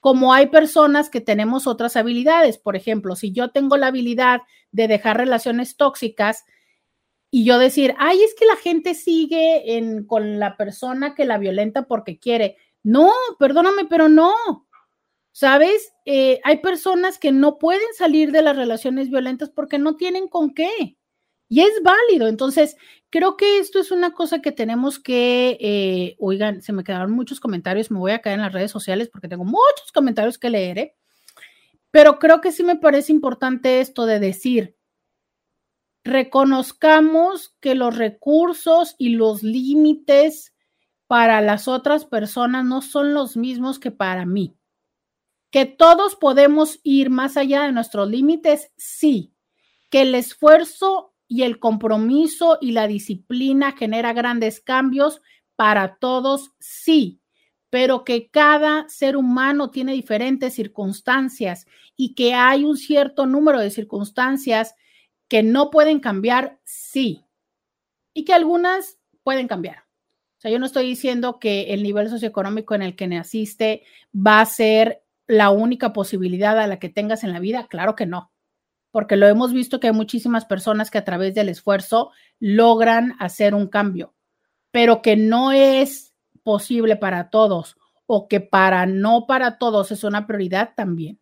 [0.00, 2.58] como hay personas que tenemos otras habilidades.
[2.58, 6.44] Por ejemplo, si yo tengo la habilidad de dejar relaciones tóxicas
[7.30, 11.86] y yo decir, ay, es que la gente sigue con la persona que la violenta
[11.86, 12.56] porque quiere.
[12.82, 14.34] No, perdóname, pero no.
[15.32, 15.92] ¿Sabes?
[16.04, 20.52] Eh, hay personas que no pueden salir de las relaciones violentas porque no tienen con
[20.52, 20.97] qué.
[21.48, 22.28] Y es válido.
[22.28, 22.76] Entonces,
[23.10, 27.40] creo que esto es una cosa que tenemos que, eh, oigan, se me quedaron muchos
[27.40, 30.78] comentarios, me voy a caer en las redes sociales porque tengo muchos comentarios que leer,
[30.78, 30.96] ¿eh?
[31.90, 34.76] pero creo que sí me parece importante esto de decir,
[36.04, 40.54] reconozcamos que los recursos y los límites
[41.06, 44.54] para las otras personas no son los mismos que para mí.
[45.50, 49.32] Que todos podemos ir más allá de nuestros límites, sí.
[49.88, 55.20] Que el esfuerzo y el compromiso y la disciplina genera grandes cambios
[55.56, 57.20] para todos, sí,
[57.70, 63.70] pero que cada ser humano tiene diferentes circunstancias y que hay un cierto número de
[63.70, 64.74] circunstancias
[65.28, 67.24] que no pueden cambiar, sí,
[68.14, 69.84] y que algunas pueden cambiar.
[70.38, 73.82] O sea, yo no estoy diciendo que el nivel socioeconómico en el que naciste
[74.14, 78.06] va a ser la única posibilidad a la que tengas en la vida, claro que
[78.06, 78.32] no
[78.98, 82.10] porque lo hemos visto que hay muchísimas personas que a través del esfuerzo
[82.40, 84.12] logran hacer un cambio,
[84.72, 87.76] pero que no es posible para todos
[88.06, 91.20] o que para no para todos es una prioridad también.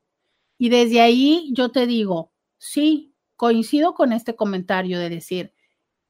[0.57, 5.53] Y desde ahí yo te digo, sí, coincido con este comentario de decir,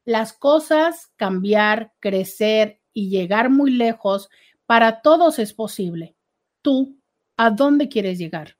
[0.05, 4.29] las cosas, cambiar, crecer y llegar muy lejos,
[4.65, 6.15] para todos es posible.
[6.61, 6.97] Tú,
[7.35, 8.55] ¿a dónde quieres llegar?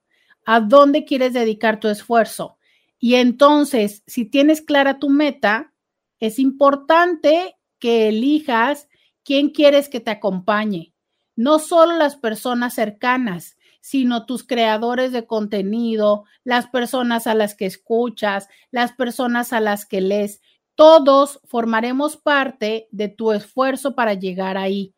[0.45, 2.56] ¿A dónde quieres dedicar tu esfuerzo?
[2.99, 5.73] Y entonces, si tienes clara tu meta,
[6.19, 8.87] es importante que elijas
[9.23, 10.93] quién quieres que te acompañe.
[11.35, 17.65] No solo las personas cercanas, sino tus creadores de contenido, las personas a las que
[17.65, 20.41] escuchas, las personas a las que lees.
[20.75, 24.93] Todos formaremos parte de tu esfuerzo para llegar ahí.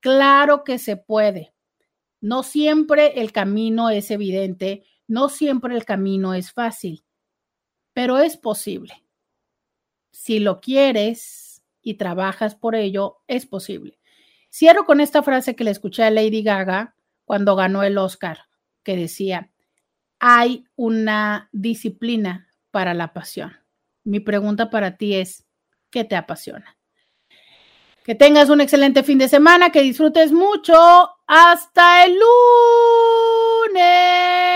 [0.00, 1.54] Claro que se puede.
[2.20, 7.04] No siempre el camino es evidente, no siempre el camino es fácil,
[7.96, 9.02] pero es posible.
[10.10, 13.98] Si lo quieres y trabajas por ello, es posible.
[14.52, 16.94] Cierro con esta frase que le escuché a Lady Gaga
[17.24, 18.40] cuando ganó el Oscar,
[18.82, 19.50] que decía,
[20.18, 23.56] hay una disciplina para la pasión.
[24.04, 25.46] Mi pregunta para ti es,
[25.88, 26.76] ¿qué te apasiona?
[28.04, 30.74] Que tengas un excelente fin de semana, que disfrutes mucho.
[31.26, 32.18] Hasta el
[33.72, 34.55] lunes.